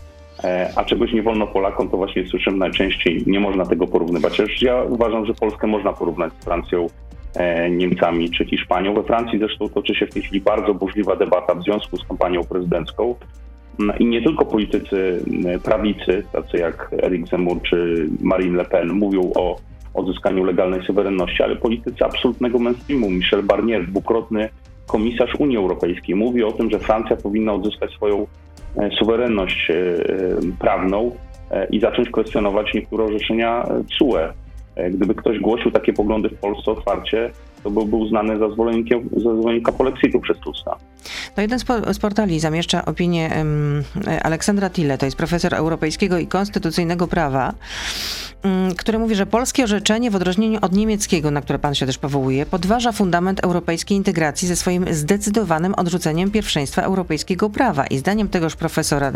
a 0.75 0.85
czegoś 0.85 1.13
nie 1.13 1.23
wolno 1.23 1.47
Polakom, 1.47 1.89
to 1.89 1.97
właśnie 1.97 2.27
słyszymy 2.27 2.57
najczęściej, 2.57 3.23
nie 3.27 3.39
można 3.39 3.65
tego 3.65 3.87
porównywać. 3.87 4.37
Chociaż 4.37 4.61
ja 4.61 4.83
uważam, 4.83 5.25
że 5.25 5.33
Polskę 5.33 5.67
można 5.67 5.93
porównać 5.93 6.33
z 6.39 6.45
Francją 6.45 6.87
E, 7.35 7.69
Niemcami 7.69 8.29
czy 8.29 8.45
Hiszpanią. 8.45 8.93
We 8.93 9.03
Francji 9.03 9.39
zresztą 9.39 9.69
toczy 9.69 9.95
się 9.95 10.07
w 10.07 10.13
tej 10.13 10.21
chwili 10.21 10.41
bardzo 10.41 10.73
burzliwa 10.73 11.15
debata 11.15 11.55
w 11.55 11.63
związku 11.63 11.97
z 11.97 12.07
kampanią 12.07 12.43
prezydencką. 12.43 13.15
No 13.79 13.93
I 13.99 14.05
nie 14.05 14.21
tylko 14.21 14.45
politycy 14.45 15.23
prawicy, 15.63 16.23
tacy 16.31 16.57
jak 16.57 16.89
Eric 17.03 17.27
Zemmour 17.27 17.61
czy 17.61 18.09
Marine 18.21 18.57
Le 18.57 18.65
Pen, 18.65 18.93
mówią 18.93 19.31
o 19.35 19.59
odzyskaniu 19.93 20.43
legalnej 20.43 20.83
suwerenności, 20.85 21.43
ale 21.43 21.55
politycy 21.55 22.05
absolutnego 22.05 22.59
mainstreamu, 22.59 23.09
Michel 23.09 23.43
Barnier, 23.43 23.87
dwukrotny 23.87 24.49
komisarz 24.87 25.35
Unii 25.39 25.57
Europejskiej, 25.57 26.15
mówi 26.15 26.43
o 26.43 26.51
tym, 26.51 26.69
że 26.69 26.79
Francja 26.79 27.15
powinna 27.15 27.53
odzyskać 27.53 27.91
swoją 27.91 28.27
e, 28.77 28.89
suwerenność 28.99 29.71
e, 29.71 29.95
prawną 30.59 31.11
i 31.71 31.79
zacząć 31.79 32.09
kwestionować 32.09 32.73
niektóre 32.73 33.03
orzeczenia 33.03 33.65
CUE. 33.99 34.33
E, 34.75 34.89
gdyby 34.89 35.15
ktoś 35.15 35.39
głosił 35.39 35.71
takie 35.71 35.93
poglądy 35.93 36.29
w 36.29 36.39
Polsce 36.39 36.71
otwarcie, 36.71 37.31
to 37.63 37.69
byłby 37.71 37.95
uznany 37.95 38.37
za 38.37 38.49
zwolennikiem, 38.49 39.09
za 39.11 39.35
zwolennika 39.35 39.71
polexitu 39.71 40.19
przez 40.19 40.39
Tuska. 40.39 40.75
To 41.35 41.41
jeden 41.41 41.59
z, 41.59 41.63
po, 41.63 41.93
z 41.93 41.99
portali 41.99 42.39
zamieszcza 42.39 42.85
opinię 42.85 43.31
um, 43.37 43.83
Aleksandra 44.23 44.69
Tille, 44.69 44.97
to 44.97 45.05
jest 45.05 45.17
profesor 45.17 45.55
europejskiego 45.55 46.17
i 46.17 46.27
konstytucyjnego 46.27 47.07
prawa, 47.07 47.53
um, 48.43 48.75
który 48.75 48.99
mówi, 48.99 49.15
że 49.15 49.25
polskie 49.25 49.63
orzeczenie 49.63 50.11
w 50.11 50.15
odróżnieniu 50.15 50.59
od 50.61 50.73
niemieckiego, 50.73 51.31
na 51.31 51.41
które 51.41 51.59
pan 51.59 51.75
się 51.75 51.85
też 51.85 51.97
powołuje, 51.97 52.45
podważa 52.45 52.91
fundament 52.91 53.39
europejskiej 53.39 53.97
integracji 53.97 54.47
ze 54.47 54.55
swoim 54.55 54.93
zdecydowanym 54.93 55.73
odrzuceniem 55.73 56.31
pierwszeństwa 56.31 56.81
europejskiego 56.81 57.49
prawa. 57.49 57.87
I 57.87 57.97
zdaniem 57.97 58.29
tegoż 58.29 58.55
profesora 58.55 59.11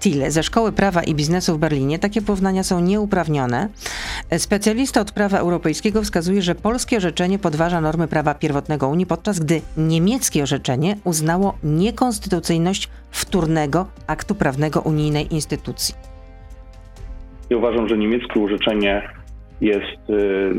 Tille 0.00 0.30
ze 0.30 0.42
Szkoły 0.42 0.72
Prawa 0.72 1.02
i 1.02 1.14
Biznesu 1.14 1.54
w 1.54 1.58
Berlinie 1.58 1.98
takie 1.98 2.22
porównania 2.22 2.64
są 2.64 2.80
nieuprawnione. 2.80 3.68
Specjalista 4.38 5.00
od 5.00 5.12
prawa 5.12 5.38
europejskiego 5.38 6.02
wskazuje, 6.02 6.42
że 6.42 6.54
polskie 6.54 6.96
orzeczenie 6.96 7.38
podważa 7.38 7.80
normy 7.80 8.08
prawa 8.08 8.34
pierwotnego 8.34 8.88
Unii, 8.88 9.06
podczas 9.06 9.38
gdy 9.38 9.62
niemieckie 9.76 10.42
orzeczenie 10.42 10.96
uznało 11.32 11.54
niekonstytucyjność 11.64 12.88
wtórnego 13.10 13.86
aktu 14.06 14.34
prawnego 14.34 14.80
unijnej 14.80 15.34
instytucji. 15.34 15.94
Ja 17.50 17.56
uważam, 17.56 17.88
że 17.88 17.98
niemieckie 17.98 18.40
orzeczenie 18.44 19.08
jest 19.60 20.10
y, 20.10 20.52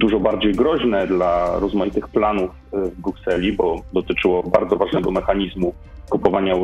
dużo 0.00 0.20
bardziej 0.20 0.52
groźne 0.52 1.06
dla 1.06 1.58
rozmaitych 1.60 2.08
planów 2.08 2.50
y, 2.50 2.90
w 2.90 3.00
Brukseli, 3.00 3.52
bo 3.52 3.82
dotyczyło 3.92 4.42
bardzo 4.42 4.76
ważnego 4.76 5.10
mechanizmu 5.10 5.74
kupowania 6.10 6.54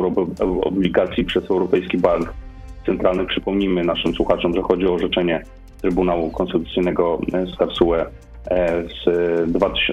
obligacji 0.61 1.25
przez 1.25 1.49
Europejski 1.49 1.97
Bank 1.97 2.33
Centralny. 2.85 3.25
Przypomnijmy 3.25 3.83
naszym 3.83 4.13
słuchaczom, 4.13 4.53
że 4.53 4.61
chodzi 4.61 4.87
o 4.87 4.93
orzeczenie 4.93 5.43
Trybunału 5.81 6.31
Konstytucyjnego 6.31 7.19
z 7.53 7.57
Karlsruhe 7.57 8.05
z, 8.87 9.03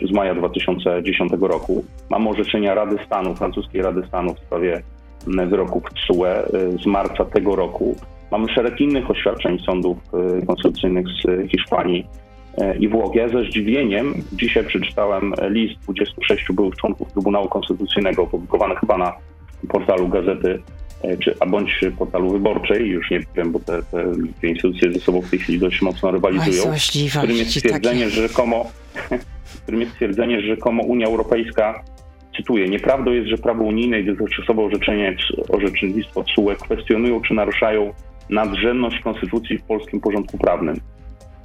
z 0.08 0.12
maja 0.12 0.34
2010 0.34 1.32
roku. 1.40 1.84
Mamy 2.10 2.28
orzeczenia 2.28 2.74
Rady 2.74 2.96
Stanu, 3.06 3.34
francuskiej 3.34 3.82
Rady 3.82 4.02
Stanu 4.08 4.34
w 4.34 4.38
sprawie 4.38 4.82
wyroków 5.26 5.82
TSUE 5.94 6.26
e, 6.26 6.44
z 6.82 6.86
marca 6.86 7.24
tego 7.24 7.56
roku. 7.56 7.96
Mamy 8.30 8.48
szereg 8.48 8.80
innych 8.80 9.10
oświadczeń 9.10 9.58
sądów 9.58 9.98
e, 10.14 10.46
konstytucyjnych 10.46 11.06
z 11.08 11.50
Hiszpanii 11.50 12.06
i 12.80 12.88
Włoch. 12.88 13.14
Ja 13.14 13.28
ze 13.28 13.44
zdziwieniem 13.44 14.14
dzisiaj 14.32 14.64
przeczytałem 14.64 15.34
list 15.48 15.80
26 15.82 16.52
byłych 16.52 16.76
członków 16.76 17.12
Trybunału 17.12 17.48
Konstytucyjnego 17.48 18.22
opublikowany 18.22 18.76
chyba 18.76 18.98
na 18.98 19.12
portalu 19.68 20.08
Gazety 20.08 20.62
E, 20.81 20.81
czy, 21.20 21.34
a 21.40 21.46
bądź 21.46 21.80
portalu 21.98 22.30
wyborczej, 22.30 22.86
już 22.88 23.10
nie 23.10 23.20
wiem, 23.36 23.52
bo 23.52 23.60
te, 23.60 23.82
te, 23.82 24.04
te 24.40 24.48
instytucje 24.48 24.92
ze 24.92 25.00
sobą 25.00 25.20
w 25.20 25.30
tej 25.30 25.38
chwili 25.38 25.58
dość 25.58 25.82
mocno 25.82 26.10
rywalizują, 26.10 26.62
Oj, 26.62 26.78
w 27.10 27.18
którym 27.18 27.36
jest 27.36 27.50
stwierdzenie, 27.50 28.10
że 28.10 28.28
rzekomo, 28.28 28.70
w 29.44 29.62
którym 29.62 29.80
jest 29.80 29.92
stwierdzenie, 29.92 30.40
że 30.40 30.46
rzekomo 30.46 30.82
Unia 30.82 31.06
Europejska, 31.06 31.82
cytuję, 32.36 32.68
nieprawdą 32.68 33.12
jest, 33.12 33.28
że 33.28 33.38
prawo 33.38 33.64
unijne 33.64 34.00
i 34.00 34.04
dotychczasowe 34.04 34.62
orzeczenie, 34.62 35.16
orzecznictwo 35.48 36.24
TSUE 36.24 36.56
kwestionują 36.56 37.20
czy 37.20 37.34
naruszają 37.34 37.94
nadrzędność 38.30 39.00
konstytucji 39.00 39.58
w 39.58 39.62
polskim 39.62 40.00
porządku 40.00 40.38
prawnym. 40.38 40.76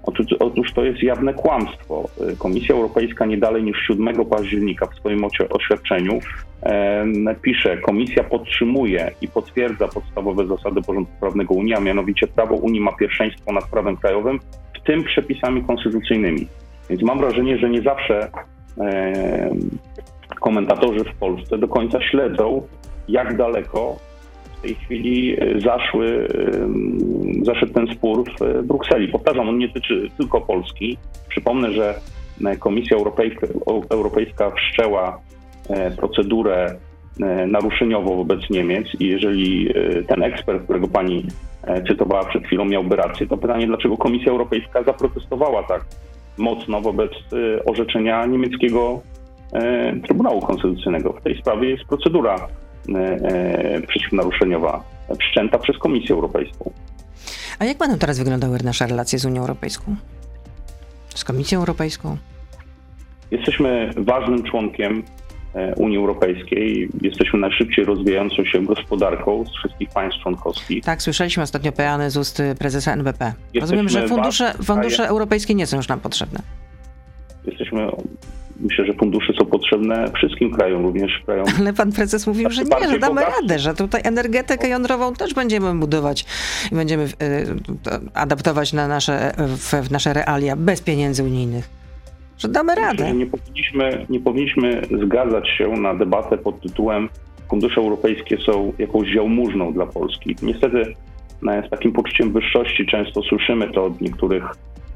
Otóż, 0.08 0.26
otóż 0.40 0.74
to 0.74 0.86
jest 0.86 1.04
jawne 1.04 1.34
kłamstwo. 1.34 2.10
Komisja 2.38 2.76
Europejska 2.76 3.26
nie 3.26 3.38
dalej 3.38 3.64
niż 3.64 3.78
7 3.88 4.26
października 4.26 4.86
w 4.86 4.96
swoim 4.96 5.26
oświadczeniu 5.50 6.20
e, 6.64 7.36
pisze, 7.42 7.78
Komisja 7.78 8.24
podtrzymuje 8.24 9.12
i 9.22 9.28
potwierdza 9.28 9.88
podstawowe 9.88 10.48
zasady 10.48 10.82
porządku 10.82 11.14
prawnego 11.20 11.54
Unii, 11.54 11.76
a 11.76 11.80
mianowicie 11.80 12.28
prawo 12.28 12.56
Unii 12.56 12.82
ma 12.82 12.92
pierwszeństwo 12.92 13.54
nad 13.54 13.66
prawem 13.70 13.98
krajowym, 13.98 14.40
w 14.76 14.84
tym 14.84 15.04
przepisami 15.04 15.64
konstytucyjnymi. 15.64 16.48
Więc 16.90 17.02
mam 17.02 17.20
wrażenie, 17.20 17.58
że 17.58 17.70
nie 17.70 17.82
zawsze 17.82 18.30
e, 18.78 19.56
komentatorzy 20.40 21.04
w 21.04 21.16
Polsce 21.20 21.58
do 21.58 21.68
końca 21.68 22.02
śledzą, 22.02 22.68
jak 23.08 23.38
daleko 23.38 23.96
w 24.58 24.62
tej 24.62 24.76
chwili 24.76 25.38
zaszły, 25.58 26.28
zaszedł 27.42 27.74
ten 27.74 27.88
spór 27.88 28.24
w 28.40 28.64
Brukseli. 28.68 29.08
Powtarzam, 29.08 29.50
on 29.50 29.58
nie 29.58 29.68
dotyczy 29.68 30.10
tylko 30.18 30.42
Polski. 30.42 30.98
Przypomnę, 31.30 31.72
że 31.72 32.00
Komisja 32.60 32.98
Europejska, 32.98 33.48
Europejska 33.90 34.52
wszczęła 34.52 35.20
procedurę 35.98 36.76
naruszeniową 37.48 38.16
wobec 38.16 38.50
Niemiec 38.50 38.88
i 39.00 39.08
jeżeli 39.08 39.74
ten 40.08 40.24
ekspert, 40.24 40.64
którego 40.64 40.88
pani 40.88 41.26
cytowała 41.88 42.26
przed 42.26 42.46
chwilą, 42.46 42.66
miałby 42.66 42.96
rację, 42.96 43.28
to 43.28 43.38
pytanie, 43.38 43.68
dlaczego 43.68 43.98
Komisja 43.98 44.32
Europejska 44.32 44.84
zaprotestowała 44.84 45.64
tak 45.64 45.86
mocno 46.38 46.82
wobec 46.82 47.12
orzeczenia 47.66 48.26
niemieckiego 48.26 49.02
Trybunału 50.06 50.42
Konstytucyjnego. 50.42 51.14
W 51.14 51.22
tej 51.22 51.38
sprawie 51.38 51.70
jest 51.70 51.84
procedura 51.84 52.36
przeciwnaruszeniowa 53.88 54.84
wszczęta 55.20 55.58
przez 55.58 55.78
Komisję 55.78 56.16
Europejską. 56.16 56.72
A 57.60 57.66
jak 57.66 57.78
będą 57.78 57.98
teraz 57.98 58.20
wyglądały 58.20 58.58
nasze 58.64 58.88
relacje 58.88 59.20
z 59.20 59.26
Unią 59.26 59.42
Europejską? 59.42 59.96
Z 61.16 61.24
Komisją 61.24 61.60
Europejską? 61.60 62.18
Jesteśmy 63.32 63.94
ważnym 63.98 64.44
członkiem 64.44 65.04
Unii 65.78 65.98
Europejskiej. 65.98 66.90
Jesteśmy 67.02 67.40
najszybciej 67.40 67.86
rozwijającą 67.86 68.46
się 68.46 68.66
gospodarką 68.66 69.46
z 69.46 69.58
wszystkich 69.58 69.90
państw 69.90 70.22
członkowskich. 70.22 70.84
Tak, 70.84 71.02
słyszeliśmy 71.02 71.44
ostatnio 71.44 71.72
peany 71.72 72.12
z 72.12 72.18
ust 72.18 72.42
prezesa 72.60 72.94
NBP. 72.94 73.34
Rozumiem, 73.62 73.90
że 73.90 74.08
fundusze, 74.08 74.54
fundusze 74.64 75.08
europejskie 75.08 75.56
nie 75.56 75.68
są 75.68 75.78
już 75.78 75.88
nam 75.88 76.00
potrzebne. 76.00 76.40
Jesteśmy 77.46 77.88
myślę, 78.60 78.86
że 78.86 78.94
fundusze 78.94 79.34
są 79.34 79.46
potrzebne 79.46 80.12
wszystkim 80.16 80.52
krajom, 80.52 80.84
również 80.84 81.12
krajom. 81.26 81.46
Ale 81.60 81.74
pan 81.74 81.92
prezes 81.92 82.28
mówił, 82.28 82.50
że 82.50 82.64
nie, 82.64 82.90
że 82.90 83.00
damy 83.00 83.22
radę, 83.22 83.60
że 83.60 83.74
tutaj 83.74 84.02
energetykę 84.04 84.70
jądrową 84.70 85.14
też 85.14 85.34
będziemy 85.34 85.76
budować 85.76 86.26
i 86.72 86.76
będziemy 86.76 87.04
y, 87.04 87.08
adaptować 88.14 88.74
na 88.74 88.88
nasze, 88.88 89.34
w, 89.38 89.92
nasze 89.92 90.14
realia 90.14 90.56
bez 90.56 90.82
pieniędzy 90.82 91.24
unijnych. 91.24 91.70
Że 92.38 92.48
damy 92.48 92.76
radę. 92.76 93.14
Nie 93.14 93.26
powinniśmy, 93.26 94.06
nie 94.10 94.20
powinniśmy 94.20 94.82
zgadzać 95.04 95.50
się 95.50 95.68
na 95.68 95.96
debatę 95.96 96.38
pod 96.38 96.62
tytułem 96.62 97.10
fundusze 97.50 97.82
europejskie 97.82 98.38
są 98.38 98.74
jakąś 98.80 99.14
jałmużną 99.14 99.74
dla 99.74 99.86
Polski. 99.86 100.36
Niestety 100.42 100.94
z 101.68 101.70
takim 101.70 101.92
poczuciem 101.94 102.34
wyższości 102.34 102.86
często 102.86 103.22
słyszymy 103.22 103.72
to 103.72 103.86
od 103.86 104.02
niektórych 104.02 104.44
E, 104.44 104.87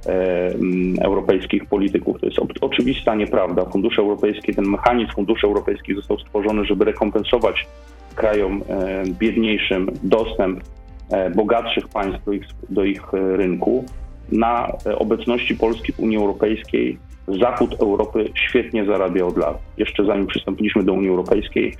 europejskich 1.01 1.65
polityków. 1.65 2.19
To 2.19 2.25
jest 2.25 2.39
oczywista 2.61 3.15
nieprawda. 3.15 3.65
Fundusze 3.65 4.01
europejskie, 4.01 4.53
ten 4.53 4.65
mechanizm 4.65 5.11
funduszy 5.11 5.47
europejskich 5.47 5.95
został 5.95 6.19
stworzony, 6.19 6.65
żeby 6.65 6.85
rekompensować 6.85 7.67
krajom 8.15 8.61
e, 8.69 9.03
biedniejszym 9.19 9.89
dostęp 10.03 10.63
e, 11.09 11.29
bogatszych 11.29 11.87
państw 11.87 12.25
do 12.25 12.31
ich, 12.31 12.45
do 12.69 12.83
ich 12.83 13.13
rynku. 13.13 13.85
Na 14.31 14.67
obecności 14.97 15.55
Polski 15.55 15.93
w 15.93 15.99
Unii 15.99 16.17
Europejskiej 16.17 16.97
zachód 17.27 17.75
Europy 17.79 18.29
świetnie 18.35 18.85
zarabia 18.85 19.25
od 19.25 19.37
lat. 19.37 19.57
Jeszcze 19.77 20.05
zanim 20.05 20.27
przystąpiliśmy 20.27 20.83
do 20.83 20.93
Unii 20.93 21.09
Europejskiej, 21.09 21.75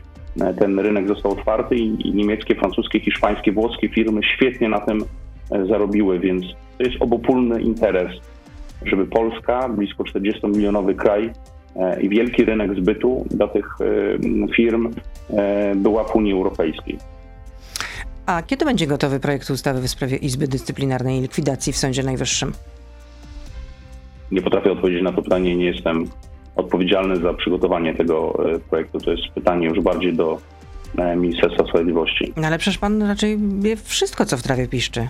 ten 0.60 0.80
rynek 0.80 1.08
został 1.08 1.32
otwarty 1.32 1.76
i 1.76 2.14
niemieckie, 2.14 2.56
francuskie, 2.56 3.00
hiszpańskie, 3.00 3.52
włoskie 3.52 3.90
firmy 3.90 4.22
świetnie 4.24 4.70
na 4.70 4.80
tym 4.80 5.06
zarobiły, 5.70 6.20
więc 6.20 6.44
to 6.78 6.84
jest 6.84 7.02
obopólny 7.02 7.62
interes, 7.62 8.12
żeby 8.86 9.06
Polska, 9.06 9.70
blisko 9.70 10.04
40-milionowy 10.04 10.96
kraj 10.96 11.32
e, 11.76 12.02
i 12.02 12.10
wielki 12.10 12.46
rynek 12.46 12.76
zbytu 12.76 13.26
dla 13.30 13.48
tych 13.48 13.66
e, 13.82 14.48
firm 14.56 14.94
e, 15.30 15.76
była 15.76 16.04
w 16.04 16.16
Unii 16.16 16.34
Europejskiej. 16.34 16.98
A 18.26 18.42
kiedy 18.42 18.66
będzie 18.66 18.88
gotowy 18.88 19.20
projekt 19.20 19.50
ustawy 19.50 19.82
w 19.82 19.88
sprawie 19.88 20.18
Izby 20.18 20.48
Dyscyplinarnej 20.48 21.18
i 21.18 21.22
Likwidacji 21.22 21.74
w 21.74 21.78
Sądzie 21.78 22.04
Najwyższym? 22.04 22.52
Nie 24.32 24.42
potrafię 24.42 24.72
odpowiedzieć 24.72 25.04
na 25.04 25.14
to 25.14 25.22
pytanie, 25.22 25.56
nie 25.56 25.66
jestem 25.66 26.06
odpowiedzialny 26.56 27.16
za 27.16 27.34
przygotowanie 27.34 27.94
tego 27.96 28.44
projektu. 28.70 29.00
To 29.00 29.12
jest 29.12 29.24
pytanie 29.36 29.68
już 29.68 29.80
bardziej 29.80 30.14
do 30.14 30.38
Ministerstwa 31.18 31.64
Sprawiedliwości. 31.64 32.34
No 32.38 32.48
ale 32.48 32.58
przecież 32.58 32.78
pan 32.78 33.02
raczej 33.02 33.38
wie 33.60 33.76
wszystko, 33.76 34.26
co 34.26 34.38
w 34.38 34.42
trawie 34.42 34.68
piszczy 34.68 35.08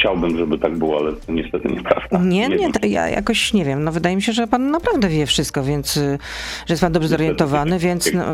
chciałbym, 0.00 0.38
żeby 0.38 0.58
tak 0.58 0.78
było, 0.78 0.98
ale 0.98 1.12
to 1.12 1.32
niestety 1.32 1.68
nieprawda. 1.68 2.18
Nie, 2.18 2.48
nie, 2.48 2.56
nie 2.82 2.88
ja 2.88 3.08
jakoś 3.08 3.52
nie 3.52 3.64
wiem. 3.64 3.84
No 3.84 3.92
wydaje 3.92 4.16
mi 4.16 4.22
się, 4.22 4.32
że 4.32 4.46
pan 4.46 4.70
naprawdę 4.70 5.08
wie 5.08 5.26
wszystko, 5.26 5.62
więc 5.62 5.96
y, 5.96 6.18
że 6.66 6.72
jest 6.72 6.80
pan 6.80 6.92
dobrze 6.92 7.08
zorientowany, 7.08 7.78
więc 7.78 8.12
no, 8.14 8.24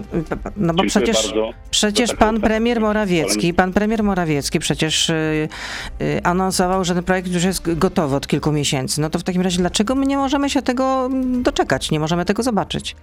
no 0.56 0.74
bo 0.74 0.84
przecież, 0.84 1.34
przecież 1.70 2.14
pan 2.14 2.40
premier 2.40 2.80
Morawiecki, 2.80 3.54
pan 3.54 3.72
premier 3.72 4.02
Morawiecki 4.02 4.58
przecież 4.58 5.10
y, 5.10 5.48
y, 6.00 6.20
anonsował, 6.24 6.84
że 6.84 6.94
ten 6.94 7.04
projekt 7.04 7.32
już 7.32 7.44
jest 7.44 7.78
gotowy 7.78 8.16
od 8.16 8.26
kilku 8.26 8.52
miesięcy. 8.52 9.00
No 9.00 9.10
to 9.10 9.18
w 9.18 9.22
takim 9.22 9.42
razie 9.42 9.58
dlaczego 9.58 9.94
my 9.94 10.06
nie 10.06 10.16
możemy 10.16 10.50
się 10.50 10.62
tego 10.62 11.08
doczekać, 11.42 11.90
nie 11.90 12.00
możemy 12.00 12.24
tego 12.24 12.42
zobaczyć? 12.42 12.96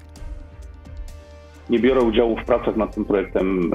nie 1.69 1.79
biorę 1.79 2.01
udziału 2.01 2.37
w 2.37 2.45
pracach 2.45 2.77
nad 2.77 2.95
tym 2.95 3.05
projektem. 3.05 3.71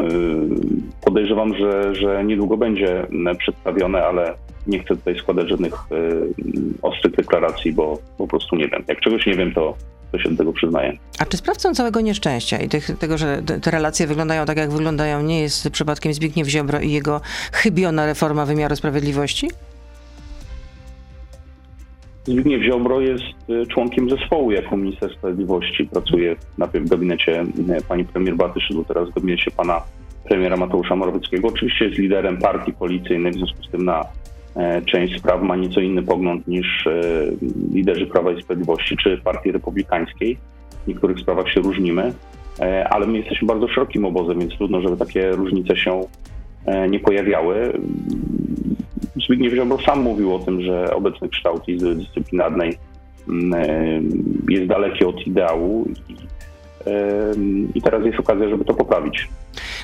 Podejrzewam, 1.04 1.54
że, 1.54 1.94
że 1.94 2.24
niedługo 2.24 2.56
będzie 2.56 3.06
przedstawione, 3.38 4.04
ale 4.06 4.34
nie 4.68 4.78
chcę 4.78 4.96
tutaj 4.96 5.18
składać 5.18 5.48
żadnych 5.48 5.74
y, 5.74 6.34
ostrych 6.82 7.16
deklaracji, 7.16 7.72
bo 7.72 7.98
po 8.18 8.26
prostu 8.26 8.56
nie 8.56 8.68
wiem. 8.68 8.84
Jak 8.88 9.00
czegoś 9.00 9.26
nie 9.26 9.34
wiem, 9.34 9.52
to, 9.54 9.76
to 10.12 10.18
się 10.18 10.30
do 10.30 10.36
tego 10.36 10.52
przyznaję. 10.52 10.98
A 11.18 11.26
czy 11.26 11.36
sprawcą 11.36 11.74
całego 11.74 12.00
nieszczęścia 12.00 12.58
i 12.58 12.68
tych, 12.68 12.98
tego, 12.98 13.18
że 13.18 13.42
te 13.62 13.70
relacje 13.70 14.06
wyglądają 14.06 14.46
tak, 14.46 14.56
jak 14.56 14.70
wyglądają, 14.70 15.22
nie 15.22 15.40
jest 15.40 15.70
przypadkiem 15.70 16.14
Zbigniew 16.14 16.48
Ziobro 16.48 16.80
i 16.80 16.92
jego 16.92 17.20
chybiona 17.52 18.06
reforma 18.06 18.46
wymiaru 18.46 18.76
sprawiedliwości? 18.76 19.50
Zbigniew 22.24 22.62
Ziobro 22.62 23.00
jest 23.00 23.24
y, 23.50 23.66
członkiem 23.66 24.10
zespołu 24.10 24.50
jako 24.50 24.76
minister 24.76 25.12
sprawiedliwości. 25.12 25.84
Pracuje 25.84 26.36
najpierw 26.58 26.86
w 26.86 26.88
gabinecie 26.88 27.42
y, 27.42 27.82
pani 27.88 28.04
premier 28.04 28.36
Baty 28.36 28.60
Szydło, 28.60 28.84
teraz 28.84 29.10
w 29.10 29.14
gabinecie 29.14 29.50
pana 29.50 29.82
premiera 30.24 30.56
Mateusza 30.56 30.96
Morawieckiego. 30.96 31.48
Oczywiście 31.48 31.84
jest 31.84 31.98
liderem 31.98 32.38
partii 32.38 32.72
policyjnej, 32.72 33.32
w 33.32 33.36
związku 33.36 33.62
z 33.62 33.70
tym 33.70 33.84
na 33.84 34.04
E, 34.04 34.27
część 34.86 35.18
spraw 35.18 35.42
ma 35.42 35.56
nieco 35.56 35.80
inny 35.80 36.02
pogląd 36.02 36.48
niż 36.48 36.86
e, 36.86 37.00
liderzy 37.72 38.06
Prawa 38.06 38.32
i 38.32 38.42
Sprawiedliwości 38.42 38.96
czy 38.96 39.18
Partii 39.18 39.52
Republikańskiej. 39.52 40.38
W 40.84 40.88
niektórych 40.88 41.18
sprawach 41.18 41.50
się 41.50 41.60
różnimy, 41.60 42.12
e, 42.60 42.88
ale 42.88 43.06
my 43.06 43.18
jesteśmy 43.18 43.48
bardzo 43.48 43.68
szerokim 43.68 44.04
obozem, 44.04 44.38
więc 44.38 44.52
trudno, 44.52 44.80
żeby 44.80 44.96
takie 44.96 45.30
różnice 45.30 45.76
się 45.76 46.00
nie 46.90 47.00
pojawiały. 47.00 47.72
Zbigniew 49.26 49.54
Ziobro 49.54 49.78
sam 49.78 50.02
mówił 50.02 50.34
o 50.34 50.38
tym, 50.38 50.62
że 50.62 50.94
obecny 50.94 51.28
kształt 51.28 51.68
Izby 51.68 51.94
Dyscyplinarnej 51.94 52.78
mm, 53.28 53.52
jest 54.48 54.66
daleki 54.66 55.04
od 55.04 55.26
ideału 55.26 55.86
i, 57.74 57.82
teraz 57.82 58.04
jest 58.04 58.18
okazja, 58.18 58.48
żeby 58.48 58.64
to 58.64 58.74
poprawić. 58.74 59.28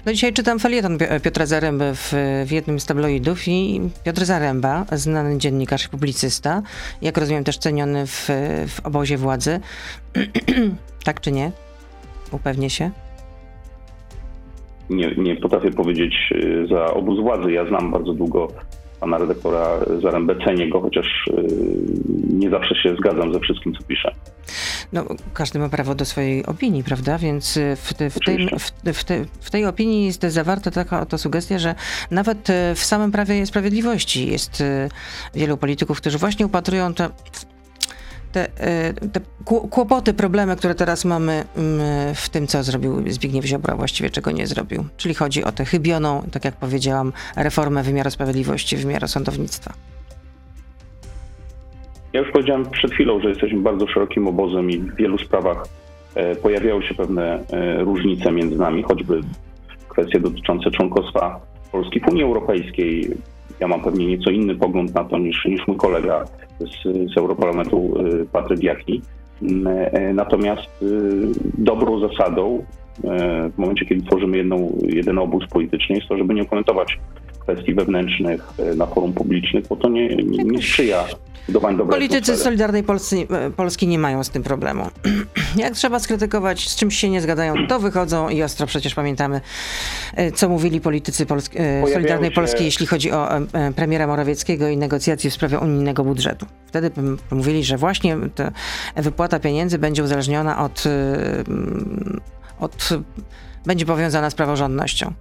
No 0.07 0.12
dzisiaj 0.12 0.33
czytam 0.33 0.59
felieton 0.59 0.98
Piotra 1.22 1.46
Zaręby 1.46 1.94
w, 1.94 2.12
w 2.46 2.52
jednym 2.52 2.80
z 2.80 2.87
tabloidów 2.87 3.48
i 3.48 3.80
Piotr 4.04 4.24
Zaręba, 4.24 4.85
znany 4.92 5.38
dziennikarz 5.38 5.87
i 5.87 5.88
publicysta, 5.88 6.62
jak 7.02 7.18
rozumiem 7.18 7.44
też 7.44 7.59
ceniony 7.59 8.07
w, 8.07 8.28
w 8.68 8.87
obozie 8.87 9.16
władzy. 9.16 9.61
tak 11.04 11.20
czy 11.20 11.33
nie? 11.33 11.52
Upewnię 12.33 12.70
się. 12.70 12.90
Nie, 14.90 15.14
nie 15.16 15.37
potrafię 15.37 15.70
powiedzieć 15.70 16.14
y, 16.33 16.66
za 16.70 16.87
obóz 16.87 17.20
władzy. 17.20 17.52
Ja 17.52 17.66
znam 17.66 17.90
bardzo 17.90 18.12
długo 18.12 18.48
pana 19.04 19.18
redaktora 19.18 19.80
Zarębę, 20.02 20.34
cenię 20.44 20.68
go, 20.70 20.80
chociaż 20.80 21.06
y, 21.28 21.46
nie 22.28 22.50
zawsze 22.50 22.74
się 22.74 22.96
zgadzam 22.96 23.32
ze 23.32 23.40
wszystkim, 23.40 23.74
co 23.74 23.84
pisze. 23.84 24.14
No, 24.92 25.04
każdy 25.34 25.58
ma 25.58 25.68
prawo 25.68 25.94
do 25.94 26.04
swojej 26.04 26.46
opinii, 26.46 26.84
prawda? 26.84 27.18
Więc 27.18 27.56
y, 27.56 27.76
w, 27.76 27.94
te, 27.94 28.10
w, 28.10 28.18
tej, 28.20 28.48
w, 28.58 28.92
w, 28.92 29.04
te, 29.04 29.24
w 29.40 29.50
tej 29.50 29.66
opinii 29.66 30.06
jest 30.06 30.22
zawarta 30.22 30.70
taka 30.70 31.00
oto 31.00 31.18
sugestia, 31.18 31.58
że 31.58 31.74
nawet 32.10 32.50
y, 32.50 32.74
w 32.74 32.84
samym 32.84 33.12
Prawie 33.12 33.46
Sprawiedliwości 33.46 34.30
jest 34.30 34.62
wielu 35.34 35.56
polityków, 35.56 36.00
którzy 36.00 36.18
właśnie 36.18 36.46
upatrują 36.46 36.94
te 36.94 37.08
te, 38.35 38.49
te, 39.12 39.20
kłopoty, 39.44 40.14
problemy, 40.14 40.57
które 40.57 40.75
teraz 40.75 41.05
mamy 41.05 41.44
mm, 41.57 42.14
w 42.14 42.29
tym, 42.29 42.47
co 42.47 42.62
zrobił 42.62 43.11
Zbigniew 43.12 43.44
Ziobro, 43.44 43.77
właściwie 43.77 44.11
czego 44.11 44.31
nie 44.31 44.47
zrobił. 44.47 44.85
Czyli 44.97 45.14
chodzi 45.14 45.44
o 45.44 45.53
tę 45.53 45.64
chybioną, 45.64 46.23
tak 46.33 46.44
jak 46.44 46.57
powiedziałam, 46.57 47.12
reformę 47.37 47.83
wymiaru 47.83 48.11
sprawiedliwości, 48.11 48.77
wymiaru 48.77 49.09
sądownictwa. 49.09 49.73
Ja 52.12 52.20
już 52.20 52.33
powiedziałem 52.33 52.70
przed 52.70 52.92
chwilą, 52.92 53.20
że 53.20 53.29
jesteśmy 53.29 53.61
bardzo 53.61 53.87
szerokim 53.87 54.29
obozem 54.29 54.70
i 54.70 54.79
w 54.79 54.97
wielu 54.97 55.18
sprawach 55.18 55.64
e, 56.14 56.37
pojawiają 56.37 56.83
się 56.83 56.94
pewne 56.94 57.44
e, 57.53 57.85
różnice 57.85 58.33
między 58.33 58.57
nami, 58.57 58.83
choćby 58.83 59.20
kwestie 59.88 60.20
dotyczące 60.20 60.70
członkostwa 60.70 61.40
Polski 61.73 62.01
w 62.01 62.09
Unii 62.09 62.23
Europejskiej. 62.23 63.11
Ja 63.60 63.68
mam 63.68 63.82
pewnie 63.82 64.06
nieco 64.06 64.30
inny 64.30 64.54
pogląd 64.54 64.94
na 64.94 65.04
to 65.04 65.18
niż, 65.18 65.44
niż 65.44 65.66
mój 65.66 65.76
kolega 65.76 66.24
z, 66.60 67.12
z 67.14 67.18
Europarlamentu 67.18 67.94
e, 67.98 68.24
Patryk 68.24 68.62
Jaki. 68.62 69.02
Natomiast 70.14 70.84
dobrą 71.58 72.08
zasadą 72.08 72.64
e, 73.04 73.50
w 73.50 73.58
momencie, 73.58 73.86
kiedy 73.86 74.06
tworzymy 74.06 74.36
jedną, 74.36 74.78
jeden 74.82 75.18
obóz 75.18 75.44
polityczny, 75.48 75.94
jest 75.94 76.08
to, 76.08 76.16
żeby 76.16 76.34
nie 76.34 76.44
komentować 76.44 76.98
kwestii 77.44 77.74
wewnętrznych 77.74 78.48
e, 78.59 78.74
na 78.74 78.87
forum 78.87 79.12
publicznych, 79.12 79.66
bo 79.68 79.76
to 79.76 79.88
nie, 79.88 80.16
nie 80.16 80.59
sprzyja 80.59 81.04
Politycy. 81.90 82.37
Solidarnej 82.37 82.83
Polski, 82.83 83.26
e, 83.30 83.50
Polski 83.50 83.87
nie 83.87 83.98
mają 83.98 84.24
z 84.24 84.30
tym 84.30 84.42
problemu. 84.42 84.90
Jak 85.57 85.74
trzeba 85.74 85.98
skrytykować, 85.98 86.68
z 86.68 86.76
czymś 86.76 86.96
się 86.96 87.11
nie 87.11 87.20
zgadzają, 87.20 87.54
to 87.68 87.80
wychodzą 87.80 88.28
i 88.28 88.42
ostro 88.42 88.66
przecież 88.66 88.94
pamiętamy, 88.94 89.40
e, 90.14 90.33
co 90.33 90.48
mówili 90.48 90.80
politycy 90.80 91.26
Solidarnej 91.92 92.30
Polski, 92.30 92.64
jeśli 92.64 92.87
chodzi 92.87 93.12
o 93.12 93.28
premiera 93.76 94.07
Morawieckiego 94.07 94.68
i 94.68 94.76
negocjacje 94.76 95.30
w 95.30 95.35
sprawie 95.35 95.59
unijnego 95.59 96.04
budżetu. 96.04 96.46
Wtedy 96.66 96.90
mówili, 97.30 97.64
że 97.64 97.76
właśnie 97.76 98.16
ta 98.35 98.52
wypłata 98.96 99.40
pieniędzy 99.40 99.78
będzie 99.78 100.02
uzależniona 100.02 100.64
od, 100.64 100.85
od 102.61 102.88
będzie 103.66 103.87
powiązana 103.87 104.30
z 104.30 104.35
praworządnością. 104.35 105.12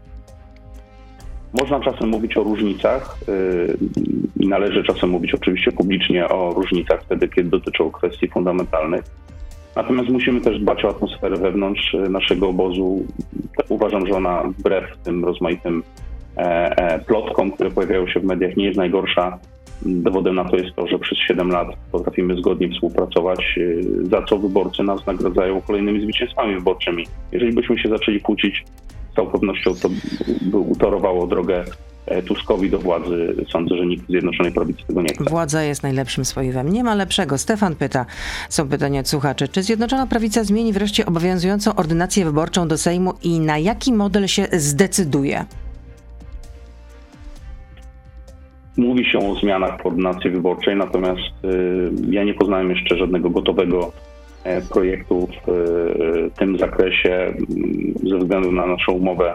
Można 1.59 1.79
czasem 1.79 2.09
mówić 2.09 2.37
o 2.37 2.43
różnicach 2.43 3.17
yy, 3.27 3.77
i 4.39 4.47
należy 4.47 4.83
czasem 4.83 5.09
mówić 5.09 5.33
oczywiście 5.33 5.71
publicznie 5.71 6.29
o 6.29 6.53
różnicach 6.53 7.03
wtedy, 7.03 7.27
kiedy 7.27 7.49
dotyczą 7.49 7.91
kwestii 7.91 8.27
fundamentalnych. 8.27 9.03
Natomiast 9.75 10.09
musimy 10.09 10.41
też 10.41 10.59
dbać 10.59 10.85
o 10.85 10.89
atmosferę 10.89 11.37
wewnątrz 11.37 11.93
yy, 11.93 12.09
naszego 12.09 12.49
obozu. 12.49 13.05
Uważam, 13.69 14.07
że 14.07 14.13
ona 14.13 14.43
wbrew 14.43 14.97
tym 15.03 15.25
rozmaitym 15.25 15.83
e, 16.37 16.41
e, 16.77 16.99
plotkom, 16.99 17.51
które 17.51 17.71
pojawiają 17.71 18.07
się 18.07 18.19
w 18.19 18.23
mediach, 18.23 18.57
nie 18.57 18.65
jest 18.65 18.77
najgorsza. 18.77 19.39
Dowodem 19.85 20.35
na 20.35 20.45
to 20.45 20.55
jest 20.55 20.75
to, 20.75 20.87
że 20.87 20.99
przez 20.99 21.17
7 21.17 21.49
lat 21.49 21.67
potrafimy 21.91 22.35
zgodnie 22.35 22.69
współpracować, 22.69 23.39
yy, 23.57 24.05
za 24.11 24.21
co 24.21 24.37
wyborcy 24.37 24.83
nas 24.83 25.05
nagradzają 25.05 25.61
kolejnymi 25.61 26.01
zwycięstwami 26.01 26.55
wyborczymi. 26.55 27.05
Jeżeli 27.31 27.53
byśmy 27.53 27.79
się 27.79 27.89
zaczęli 27.89 28.21
kłócić, 28.21 28.63
z 29.13 29.15
całą 29.15 29.27
pewnością 29.27 29.75
to 29.81 29.89
by 30.41 30.57
utorowało 30.57 31.27
drogę 31.27 31.65
e, 32.05 32.23
Tuskowi 32.23 32.69
do 32.69 32.79
władzy. 32.79 33.35
Sądzę, 33.51 33.77
że 33.77 33.85
nikt 33.85 34.05
z 34.05 34.09
Zjednoczonej 34.09 34.51
Prawicy 34.51 34.87
tego 34.87 35.01
nie 35.01 35.13
chce. 35.13 35.23
Władza 35.23 35.63
jest 35.63 35.83
najlepszym 35.83 36.25
spoiwem. 36.25 36.73
Nie 36.73 36.83
ma 36.83 36.95
lepszego. 36.95 37.37
Stefan 37.37 37.75
pyta, 37.75 38.05
są 38.49 38.69
pytania 38.69 38.99
od 38.99 39.07
słuchaczy. 39.07 39.47
Czy 39.47 39.63
Zjednoczona 39.63 40.07
Prawica 40.07 40.43
zmieni 40.43 40.73
wreszcie 40.73 41.05
obowiązującą 41.05 41.75
ordynację 41.75 42.25
wyborczą 42.25 42.67
do 42.67 42.77
Sejmu 42.77 43.13
i 43.23 43.39
na 43.39 43.57
jaki 43.57 43.93
model 43.93 44.27
się 44.27 44.47
zdecyduje? 44.51 45.45
Mówi 48.77 49.05
się 49.05 49.19
o 49.19 49.35
zmianach 49.35 49.81
w 49.81 49.85
ordynacji 49.85 50.29
wyborczej, 50.29 50.75
natomiast 50.75 51.19
y, 51.45 51.91
ja 52.09 52.23
nie 52.23 52.33
poznałem 52.33 52.69
jeszcze 52.69 52.97
żadnego 52.97 53.29
gotowego 53.29 53.91
projektu 54.69 55.27
w 55.27 55.49
y, 55.49 56.31
tym 56.39 56.57
zakresie 56.59 57.11
mm, 57.11 57.93
ze 58.09 58.17
względu 58.17 58.51
na 58.51 58.65
naszą 58.65 58.91
umowę 58.91 59.33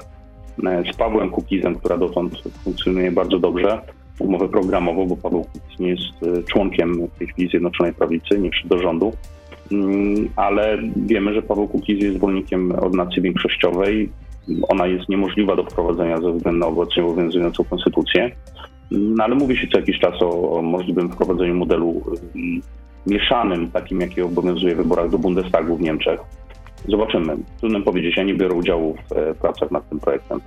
e, 0.66 0.92
z 0.92 0.96
Pawłem 0.96 1.30
Kukizem, 1.30 1.74
która 1.74 1.96
dotąd 1.96 2.42
funkcjonuje 2.64 3.10
bardzo 3.12 3.38
dobrze. 3.38 3.80
Umowę 4.18 4.48
programową, 4.48 5.06
bo 5.06 5.16
Paweł 5.16 5.44
Kukiz 5.44 5.78
nie 5.78 5.88
jest 5.88 6.38
y, 6.38 6.44
członkiem 6.44 7.06
w 7.06 7.18
tej 7.18 7.26
chwili 7.26 7.48
Zjednoczonej 7.48 7.94
Prawicy, 7.94 8.38
nie 8.38 8.50
wszedł 8.50 8.68
do 8.68 8.78
rządu. 8.78 9.12
Mm, 9.72 10.28
ale 10.36 10.78
wiemy, 10.96 11.34
że 11.34 11.42
Paweł 11.42 11.68
Kukiz 11.68 12.02
jest 12.02 12.16
zwolennikiem 12.16 12.72
ordynacji 12.72 13.22
większościowej. 13.22 14.08
Ona 14.68 14.86
jest 14.86 15.08
niemożliwa 15.08 15.56
do 15.56 15.64
wprowadzenia 15.64 16.20
ze 16.20 16.32
względu 16.32 16.60
na 16.60 16.66
obecnie 16.66 17.04
obowiązującą 17.04 17.64
konstytucję. 17.64 18.30
No 18.90 19.24
ale 19.24 19.34
mówi 19.34 19.56
się 19.56 19.66
co 19.66 19.78
jakiś 19.78 19.98
czas 19.98 20.22
o, 20.22 20.52
o 20.52 20.62
możliwym 20.62 21.10
wprowadzeniu 21.12 21.54
modelu 21.54 22.02
mm, 22.34 22.62
mieszanym, 23.06 23.70
takim 23.70 24.00
jaki 24.00 24.22
obowiązuje 24.22 24.74
w 24.74 24.78
wyborach 24.78 25.10
do 25.10 25.18
Bundestagu 25.18 25.76
w 25.76 25.80
Niemczech. 25.80 26.20
Zobaczymy. 26.88 27.36
Trudno 27.60 27.80
powiedzieć, 27.80 28.16
ja 28.16 28.22
nie 28.24 28.34
biorę 28.34 28.54
udziału 28.54 28.96
w 29.10 29.12
e, 29.12 29.34
pracach 29.34 29.70
nad 29.70 29.88
tym 29.88 30.00
projektem. 30.00 30.40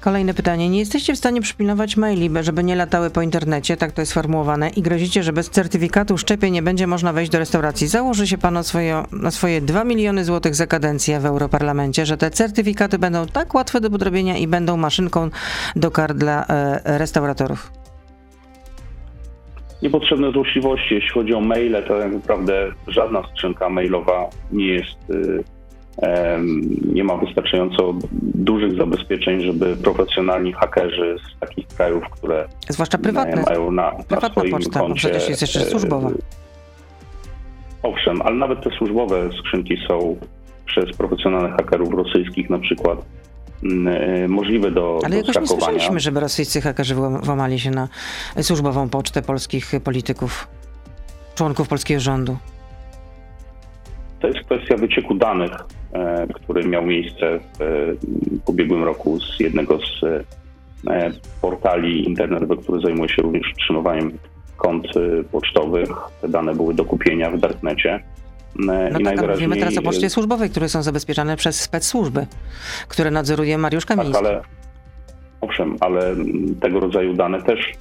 Kolejne 0.00 0.34
pytanie. 0.34 0.68
Nie 0.68 0.78
jesteście 0.78 1.14
w 1.14 1.18
stanie 1.18 1.40
przypilnować 1.40 1.96
maili, 1.96 2.30
by- 2.30 2.42
żeby 2.42 2.64
nie 2.64 2.76
latały 2.76 3.10
po 3.10 3.22
internecie, 3.22 3.76
tak 3.76 3.92
to 3.92 4.02
jest 4.02 4.10
sformułowane, 4.12 4.68
i 4.68 4.82
grozicie, 4.82 5.22
że 5.22 5.32
bez 5.32 5.50
certyfikatu 5.50 6.18
szczepień 6.18 6.52
nie 6.52 6.62
będzie 6.62 6.86
można 6.86 7.12
wejść 7.12 7.32
do 7.32 7.38
restauracji. 7.38 7.86
Założy 7.86 8.26
się 8.26 8.38
pan 8.38 8.64
swoje, 8.64 9.02
na 9.12 9.30
swoje 9.30 9.60
2 9.60 9.84
miliony 9.84 10.24
złotych 10.24 10.54
za 10.54 10.66
kadencję 10.66 11.20
w 11.20 11.26
Europarlamencie, 11.26 12.06
że 12.06 12.16
te 12.16 12.30
certyfikaty 12.30 12.98
będą 12.98 13.26
tak 13.26 13.54
łatwe 13.54 13.80
do 13.80 13.90
podrobienia 13.90 14.36
i 14.36 14.46
będą 14.46 14.76
maszynką 14.76 15.30
do 15.76 15.90
kar 15.90 16.14
dla 16.14 16.46
e, 16.46 16.98
restauratorów. 16.98 17.72
Niepotrzebne 19.82 20.32
złośliwości. 20.32 20.94
Jeśli 20.94 21.10
chodzi 21.10 21.34
o 21.34 21.40
maile, 21.40 21.82
to 21.88 21.98
tak 21.98 22.12
naprawdę 22.12 22.72
żadna 22.86 23.22
skrzynka 23.32 23.68
mailowa 23.68 24.28
nie 24.52 24.66
jest, 24.66 25.10
y, 25.10 25.44
nie 26.92 27.04
ma 27.04 27.16
wystarczająco 27.16 27.94
dużych 28.22 28.76
zabezpieczeń, 28.78 29.40
żeby 29.40 29.76
profesjonalni 29.76 30.52
hakerzy 30.52 31.16
z 31.36 31.40
takich 31.40 31.66
krajów, 31.66 32.04
które 32.10 32.48
Zwłaszcza 32.68 32.98
prywatne. 32.98 33.42
mają 33.48 33.70
na, 33.70 33.82
na 33.82 34.04
Prywatna 34.04 34.30
swoim 34.30 34.50
poczta, 34.50 34.80
koncie... 34.80 34.94
przecież 34.94 35.28
jest 35.28 35.42
jeszcze 35.42 35.60
e, 35.60 35.64
służbowa. 35.64 36.10
Owszem, 37.82 38.22
ale 38.22 38.36
nawet 38.36 38.64
te 38.64 38.70
służbowe 38.70 39.30
skrzynki 39.38 39.76
są 39.88 40.16
przez 40.66 40.96
profesjonalnych 40.96 41.52
hakerów 41.52 41.94
rosyjskich 41.94 42.50
na 42.50 42.58
przykład 42.58 42.98
możliwe 44.28 44.70
do, 44.70 45.00
Ale 45.04 45.10
do 45.10 45.16
jakoś 45.16 45.36
nie 45.36 45.46
słyszeliśmy, 45.46 46.00
żeby 46.00 46.20
rosyjscy 46.20 46.60
hakerzy 46.60 46.94
włam- 46.94 47.24
włamali 47.24 47.60
się 47.60 47.70
na 47.70 47.88
służbową 48.42 48.88
pocztę 48.88 49.22
polskich 49.22 49.72
polityków, 49.84 50.48
członków 51.34 51.68
polskiego 51.68 52.00
rządu. 52.00 52.36
To 54.20 54.26
jest 54.28 54.40
kwestia 54.40 54.76
wycieku 54.76 55.14
danych, 55.14 55.52
e, 55.92 56.26
który 56.34 56.64
miał 56.68 56.86
miejsce 56.86 57.40
w 57.58 57.62
e, 57.62 57.66
ubiegłym 58.46 58.84
roku 58.84 59.20
z 59.20 59.40
jednego 59.40 59.78
z 59.78 60.04
e, 60.04 61.10
portali 61.42 62.08
internetowych, 62.08 62.60
który 62.60 62.80
zajmuje 62.80 63.08
się 63.08 63.22
również 63.22 63.52
utrzymywaniem 63.52 64.12
kont 64.56 64.86
e, 64.96 65.24
pocztowych. 65.24 65.88
Te 66.20 66.28
dane 66.28 66.54
były 66.54 66.74
do 66.74 66.84
kupienia 66.84 67.30
w 67.30 67.38
darknecie. 67.38 68.02
No 68.56 68.72
I 68.74 68.78
tak, 68.78 68.94
ale 68.94 69.00
najwyraźniej, 69.04 69.48
mówimy 69.48 69.56
teraz 69.56 69.78
o 69.78 69.82
poczcie 69.82 70.10
służbowej, 70.10 70.50
które 70.50 70.68
są 70.68 70.82
zabezpieczane 70.82 71.36
przez 71.36 71.60
spec-służby, 71.60 72.26
które 72.88 73.10
nadzoruje 73.10 73.58
Mariusz 73.58 73.86
Tak, 73.86 73.96
Kamiński. 73.96 74.24
ale 74.26 74.40
owszem, 75.40 75.76
ale 75.80 76.14
tego 76.60 76.80
rodzaju 76.80 77.14
dane 77.14 77.42
też 77.42 77.72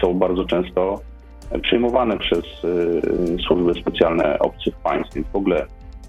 są 0.00 0.14
bardzo 0.14 0.44
często 0.44 1.00
przyjmowane 1.62 2.18
przez 2.18 2.44
y, 2.64 3.36
służby 3.46 3.80
specjalne 3.80 4.38
obcych 4.38 4.74
państw, 4.74 5.14
więc 5.14 5.26
w 5.32 5.36
ogóle 5.36 5.66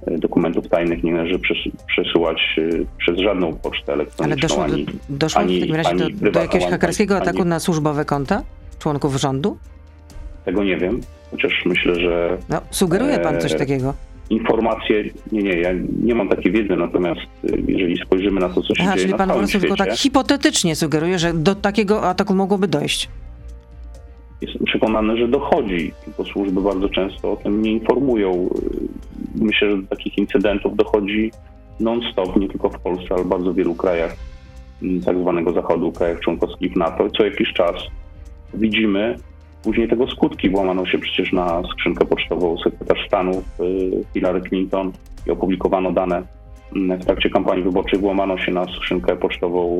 y, 0.07 0.17
dokumentów 0.17 0.67
tajnych 0.69 1.03
nie 1.03 1.13
należy 1.13 1.39
przes- 1.39 1.71
przesyłać 1.87 2.55
y, 2.57 2.85
przez 2.97 3.17
żadną 3.19 3.53
pocztę 3.55 3.93
Ale 3.93 4.01
elektroniczną. 4.03 4.41
doszło, 4.47 4.57
do, 4.67 4.73
ani, 4.73 4.85
doszło 5.09 5.41
ani- 5.41 5.57
w 5.57 5.59
takim 5.61 5.75
razie 5.75 5.89
ani 5.89 6.13
do, 6.13 6.31
do 6.31 6.39
jakiegoś 6.39 6.69
hakerskiego 6.69 7.15
ani- 7.15 7.23
ataku 7.23 7.45
na 7.45 7.59
służbowe 7.59 8.05
konta 8.05 8.43
członków 8.79 9.15
rządu? 9.15 9.57
Tego 10.45 10.63
nie 10.63 10.77
wiem, 10.77 11.01
chociaż 11.31 11.61
myślę, 11.65 11.95
że 11.95 12.37
No, 12.49 12.61
sugeruje 12.71 13.19
pan 13.19 13.41
coś 13.41 13.51
Eee, 13.51 13.57
takiego. 13.59 13.93
informacje, 14.29 15.03
nie, 15.31 15.43
nie, 15.43 15.53
ja 15.53 15.69
nie 16.03 16.15
mam 16.15 16.29
takiej 16.29 16.51
wiedzy, 16.51 16.75
natomiast 16.75 17.21
y, 17.43 17.63
jeżeli 17.67 17.97
spojrzymy 18.05 18.39
na 18.41 18.49
to, 18.49 18.61
co 18.61 18.75
się 18.75 18.83
Aha, 18.83 18.91
dzieje 18.95 19.05
czyli 19.05 19.17
pan 19.17 19.29
po 19.29 19.35
prostu 19.35 19.59
tylko 19.59 19.75
tak 19.75 19.91
hipotetycznie 19.93 20.75
sugeruje, 20.75 21.19
że 21.19 21.33
do 21.33 21.55
takiego 21.55 22.03
ataku 22.09 22.35
mogłoby 22.35 22.67
dojść. 22.67 23.09
Jestem 24.41 24.65
przekonany, 24.65 25.17
że 25.17 25.27
dochodzi, 25.27 25.91
tylko 26.05 26.25
służby 26.25 26.61
bardzo 26.61 26.89
często 26.89 27.31
o 27.31 27.35
tym 27.35 27.61
nie 27.61 27.71
informują. 27.71 28.49
Myślę, 29.35 29.71
że 29.71 29.77
do 29.77 29.87
takich 29.87 30.17
incydentów 30.17 30.75
dochodzi 30.75 31.31
non-stop, 31.79 32.35
nie 32.37 32.49
tylko 32.49 32.69
w 32.69 32.79
Polsce, 32.79 33.05
ale 33.15 33.23
w 33.23 33.27
bardzo 33.27 33.53
wielu 33.53 33.75
krajach 33.75 34.15
mm, 34.83 35.01
tak 35.01 35.17
zwanego 35.19 35.53
Zachodu, 35.53 35.91
krajach 35.91 36.19
członkowskich 36.19 36.75
NATO. 36.75 37.09
Co 37.17 37.25
jakiś 37.25 37.53
czas 37.53 37.75
widzimy 38.53 39.15
później 39.63 39.87
tego 39.87 40.07
skutki. 40.07 40.49
Włamano 40.49 40.85
się 40.85 40.97
przecież 40.97 41.33
na 41.33 41.61
skrzynkę 41.73 42.05
pocztową 42.05 42.57
sekretarz 42.57 43.07
stanu 43.07 43.31
y, 43.31 43.43
Hillary 44.13 44.41
Clinton 44.41 44.91
i 45.27 45.31
opublikowano 45.31 45.91
dane 45.91 46.23
mm, 46.75 46.99
w 46.99 47.05
trakcie 47.05 47.29
kampanii 47.29 47.63
wyborczej. 47.63 47.99
Włamano 47.99 48.37
się 48.37 48.51
na 48.51 48.65
skrzynkę 48.65 49.15
pocztową 49.15 49.77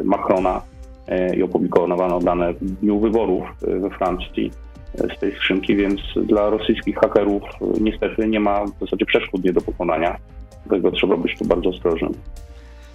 y, 0.00 0.04
Macrona 0.04 0.62
e, 1.08 1.36
i 1.36 1.42
opublikowano 1.42 2.20
dane 2.20 2.54
w 2.54 2.64
dniu 2.64 3.00
wyborów 3.00 3.42
we 3.60 3.90
Francji 3.90 4.50
z 5.16 5.20
tej 5.20 5.32
skrzynki, 5.32 5.76
więc 5.76 6.00
dla 6.16 6.50
rosyjskich 6.50 6.96
hakerów 6.96 7.42
niestety 7.80 8.28
nie 8.28 8.40
ma 8.40 8.64
w 8.64 8.78
zasadzie 8.80 9.06
przeszkód 9.06 9.44
nie 9.44 9.52
do 9.52 9.60
pokonania. 9.60 10.16
Dlatego 10.66 10.90
trzeba 10.90 11.16
być 11.16 11.38
tu 11.38 11.44
bardzo 11.44 11.70
ostrożnym. 11.70 12.12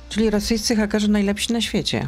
Czyli 0.10 0.30
rosyjscy 0.30 0.76
hakerzy 0.76 1.12
najlepsi 1.12 1.54
na 1.54 1.62
świecie. 1.62 2.08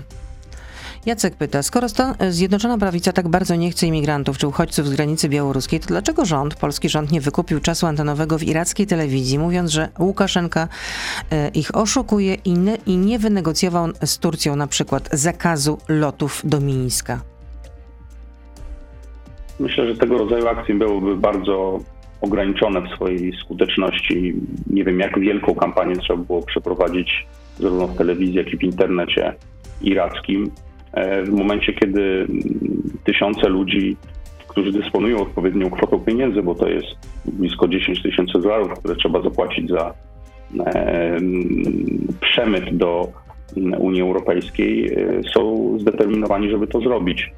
Jacek 1.06 1.36
pyta, 1.36 1.64
skoro 1.64 1.90
stan, 1.90 2.14
Zjednoczona 2.30 2.78
Prawica 2.78 3.12
tak 3.12 3.28
bardzo 3.28 3.56
nie 3.56 3.72
chce 3.72 3.88
imigrantów 3.88 4.38
czy 4.38 4.48
uchodźców 4.48 4.88
z 4.88 4.96
granicy 4.96 5.30
białoruskiej, 5.30 5.80
to 5.80 5.88
dlaczego 5.88 6.26
rząd, 6.26 6.56
polski 6.56 6.90
rząd 6.90 7.12
nie 7.12 7.22
wykupił 7.22 7.60
czasu 7.60 7.86
antenowego 7.86 8.40
w 8.40 8.44
irackiej 8.44 8.88
telewizji, 8.88 9.40
mówiąc, 9.40 9.72
że 9.72 9.90
Łukaszenka 10.00 10.68
e, 11.32 11.50
ich 11.50 11.76
oszukuje 11.76 12.34
i, 12.34 12.54
ne, 12.54 12.78
i 12.86 12.98
nie 12.98 13.20
wynegocjował 13.20 13.88
z 14.06 14.20
Turcją 14.20 14.56
na 14.56 14.68
przykład 14.68 15.10
zakazu 15.12 15.78
lotów 15.90 16.42
do 16.44 16.60
Mińska? 16.60 17.22
Myślę, 19.60 19.88
że 19.88 19.96
tego 19.96 20.18
rodzaju 20.18 20.48
akcje 20.48 20.76
byłyby 20.76 21.18
bardzo 21.18 21.80
ograniczone 22.22 22.82
w 22.82 22.96
swojej 22.96 23.34
skuteczności. 23.42 24.34
Nie 24.68 24.84
wiem, 24.84 25.00
jak 25.00 25.20
wielką 25.20 25.56
kampanię 25.56 25.96
trzeba 25.96 26.24
było 26.24 26.42
przeprowadzić 26.42 27.28
zarówno 27.60 27.88
w 27.88 27.98
telewizji, 27.98 28.36
jak 28.36 28.54
i 28.54 28.58
w 28.58 28.64
internecie 28.64 29.36
irackim. 29.82 30.52
W 31.26 31.30
momencie, 31.30 31.74
kiedy 31.74 32.28
tysiące 33.04 33.50
ludzi, 33.50 33.98
którzy 34.48 34.72
dysponują 34.72 35.22
odpowiednią 35.22 35.70
kwotą 35.70 36.00
pieniędzy, 36.00 36.44
bo 36.44 36.56
to 36.56 36.70
jest 36.70 36.88
blisko 37.26 37.68
10 37.68 38.02
tysięcy 38.02 38.34
dolarów, 38.40 38.80
które 38.80 38.96
trzeba 38.96 39.22
zapłacić 39.22 39.70
za 39.70 39.94
e, 40.66 41.18
przemyt 42.22 42.78
do 42.78 43.08
Unii 43.78 44.02
Europejskiej, 44.02 44.94
e, 44.94 45.22
są 45.34 45.76
zdeterminowani, 45.80 46.50
żeby 46.50 46.68
to 46.68 46.80
zrobić. 46.80 47.32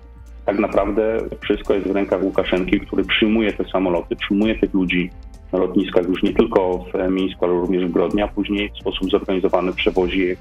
Tak 0.46 0.60
naprawdę 0.60 1.18
wszystko 1.42 1.74
jest 1.74 1.88
w 1.88 1.92
rękach 1.92 2.24
Łukaszenki, 2.24 2.80
który 2.80 3.04
przyjmuje 3.04 3.54
te 3.54 3.66
samoloty, 3.66 4.16
przyjmuje 4.16 4.56
tych 4.56 4.74
ludzi 4.74 5.10
na 5.52 5.60
lotniskach 5.60 6.08
już 6.08 6.24
nie 6.24 6.34
tylko 6.34 6.78
w 6.78 7.12
Mińsku, 7.12 7.46
ale 7.46 7.54
również 7.54 7.86
w 7.86 7.92
Grodnie, 7.92 8.24
a 8.24 8.28
później 8.28 8.70
w 8.70 8.80
sposób 8.80 9.12
zorganizowany 9.12 9.74
przewozi 9.74 10.20
je 10.20 10.36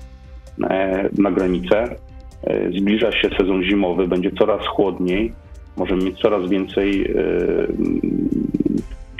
na 1.19 1.31
granicę. 1.31 1.97
Zbliża 2.78 3.12
się 3.12 3.28
sezon 3.38 3.62
zimowy, 3.62 4.09
będzie 4.09 4.30
coraz 4.30 4.66
chłodniej, 4.66 5.32
możemy 5.76 6.05
mieć 6.05 6.20
coraz 6.20 6.49
więcej 6.49 7.14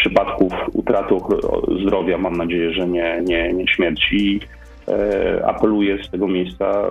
przypadków 0.05 0.53
utraty 0.72 1.14
zdrowia, 1.85 2.18
mam 2.18 2.37
nadzieję, 2.37 2.72
że 2.72 2.89
nie, 2.89 3.22
nie, 3.25 3.53
nie 3.53 3.68
śmierci. 3.68 4.41
E, 4.89 5.47
apeluję 5.47 6.05
z 6.05 6.11
tego 6.11 6.29
miejsca 6.29 6.91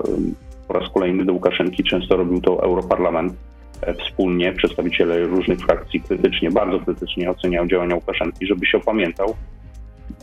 po 0.67 0.73
raz 0.73 0.89
kolejny 0.93 1.25
do 1.25 1.34
Łukaszenki, 1.34 1.84
często 1.84 2.17
robił 2.17 2.41
to 2.41 2.63
Europarlament 2.63 3.34
e, 3.81 3.93
wspólnie, 3.93 4.53
przedstawiciele 4.53 5.19
różnych 5.19 5.59
frakcji 5.59 6.01
krytycznie, 6.01 6.51
bardzo 6.51 6.79
krytycznie 6.79 7.29
oceniają 7.29 7.67
działania 7.67 7.95
Łukaszenki, 7.95 8.47
żeby 8.47 8.65
się 8.65 8.77
opamiętał, 8.77 9.36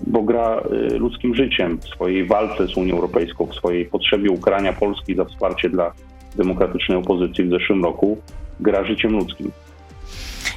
bo 0.07 0.23
gra 0.23 0.57
e, 0.57 0.99
ludzkim 0.99 1.35
życiem 1.35 1.79
w 1.79 1.85
swojej 1.85 2.27
walce 2.27 2.67
z 2.67 2.77
Unią 2.77 2.95
Europejską, 2.95 3.47
w 3.47 3.55
swojej 3.55 3.85
potrzebie 3.85 4.31
ukarania 4.31 4.73
Polski 4.73 5.15
za 5.15 5.25
wsparcie 5.25 5.71
dla 5.71 5.93
demokratycznej 6.37 6.99
opozycji 6.99 7.45
w 7.45 7.51
zeszłym 7.51 7.85
roku, 7.85 8.19
gra 8.61 8.85
życiem 8.85 9.13
ludzkim. 9.13 9.51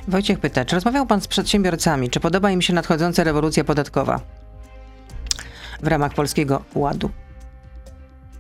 Wojciech 0.08 0.40
pyta, 0.40 0.66
czy 0.66 0.76
rozmawiał 0.76 1.06
pan 1.06 1.22
z 1.22 1.28
przedsiębiorcami? 1.28 2.10
Czy 2.10 2.20
podoba 2.20 2.52
im 2.52 2.62
się 2.62 2.74
nadchodząca 2.74 3.24
rewolucja 3.24 3.64
podatkowa 3.64 4.20
w 5.84 5.88
ramach 5.88 6.14
Polskiego 6.14 6.62
Ładu? 6.76 7.10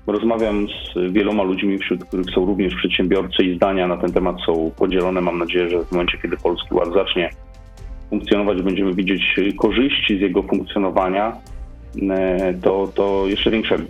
Rozmawiam 0.07 0.67
z 0.67 1.13
wieloma 1.13 1.43
ludźmi, 1.43 1.79
wśród 1.79 2.05
których 2.05 2.25
są 2.35 2.45
również 2.45 2.75
przedsiębiorcy 2.75 3.43
i 3.43 3.55
zdania 3.55 3.87
na 3.87 3.97
ten 3.97 4.13
temat 4.13 4.35
są 4.45 4.71
podzielone. 4.77 5.21
Mam 5.21 5.37
nadzieję, 5.37 5.69
że 5.69 5.85
w 5.85 5.91
momencie, 5.91 6.17
kiedy 6.21 6.37
Polski 6.37 6.73
Ład 6.73 6.93
zacznie 6.93 7.29
funkcjonować, 8.13 8.61
będziemy 8.61 8.93
widzieć 8.93 9.21
korzyści 9.57 10.17
z 10.17 10.21
jego 10.21 10.43
funkcjonowania, 10.43 11.37
e, 12.09 12.53
to, 12.53 12.87
to 12.95 13.27
jeszcze 13.27 13.51
większa 13.51 13.75
mm, 13.75 13.89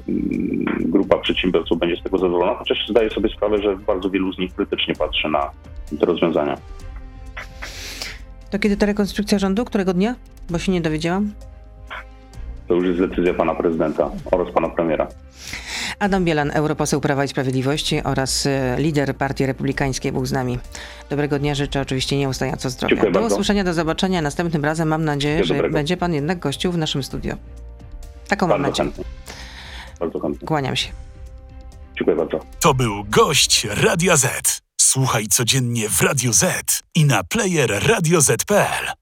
grupa 0.80 1.18
przedsiębiorców 1.18 1.80
będzie 1.80 1.96
z 1.96 2.04
tego 2.04 2.18
zadowolona, 2.18 2.56
chociaż 2.56 2.88
zdaję 2.90 3.10
sobie 3.10 3.30
sprawę, 3.30 3.58
że 3.62 3.78
bardzo 3.78 4.10
wielu 4.10 4.34
z 4.34 4.38
nich 4.38 4.56
krytycznie 4.56 4.96
patrzy 4.96 5.30
na 5.30 5.52
te 6.00 6.06
rozwiązania. 6.06 6.58
To 8.52 8.60
kiedy 8.60 8.78
ta 8.78 8.86
rekonstrukcja 8.86 9.40
rządu? 9.40 9.66
Którego 9.66 9.94
dnia? 9.94 10.16
Bo 10.50 10.60
się 10.60 10.72
nie 10.72 10.82
dowiedziałam. 10.82 11.32
To 12.74 12.78
już 12.78 12.98
jest 13.00 13.10
decyzja 13.12 13.34
pana 13.34 13.56
prezydenta 13.56 14.12
oraz 14.32 14.52
pana 14.54 14.70
premiera. 14.70 15.08
Adam 16.00 16.26
Bielan, 16.26 16.52
europoseł 16.54 17.02
Prawa 17.02 17.24
i 17.26 17.28
Sprawiedliwości 17.28 18.04
oraz 18.04 18.46
e, 18.46 18.76
lider 18.80 19.16
Partii 19.16 19.46
Republikańskiej 19.46 20.12
był 20.12 20.26
z 20.26 20.32
nami. 20.32 20.60
Dobrego 21.10 21.40
dnia 21.40 21.56
życzę, 21.56 21.82
oczywiście 21.82 22.18
nieustająco 22.18 22.70
zdrowia. 22.70 22.90
Dziękuję 22.96 23.12
do 23.12 23.20
bardzo. 23.20 23.36
usłyszenia, 23.36 23.64
do 23.64 23.74
zobaczenia. 23.74 24.22
Następnym 24.22 24.66
razem 24.66 24.88
mam 24.88 25.06
nadzieję, 25.06 25.36
Wszystkiego 25.36 25.54
że 25.58 25.58
dobrego. 25.58 25.74
będzie 25.74 25.98
pan 25.98 26.14
jednak 26.14 26.40
gościł 26.40 26.72
w 26.72 26.78
naszym 26.78 27.04
studio. 27.04 27.36
Taką 28.28 28.48
mam 28.48 28.62
Bardzo 28.62 28.84
nadzieję. 28.84 28.96
chętnie. 28.96 29.14
Bardzo 30.00 30.20
chętnie. 30.20 30.48
Kłaniam 30.48 30.76
się. 30.76 30.90
Dziękuję 31.98 32.16
bardzo. 32.18 32.40
To 32.60 32.74
był 32.74 33.04
gość 33.10 33.68
Radia 33.84 34.18
Z. 34.18 34.62
Słuchaj 34.82 35.28
codziennie 35.28 35.90
w 35.90 36.02
Radio 36.02 36.34
Z 36.34 36.44
i 36.96 37.06
na 37.06 37.24
player 37.24 37.72
radioz.pl. 37.88 38.94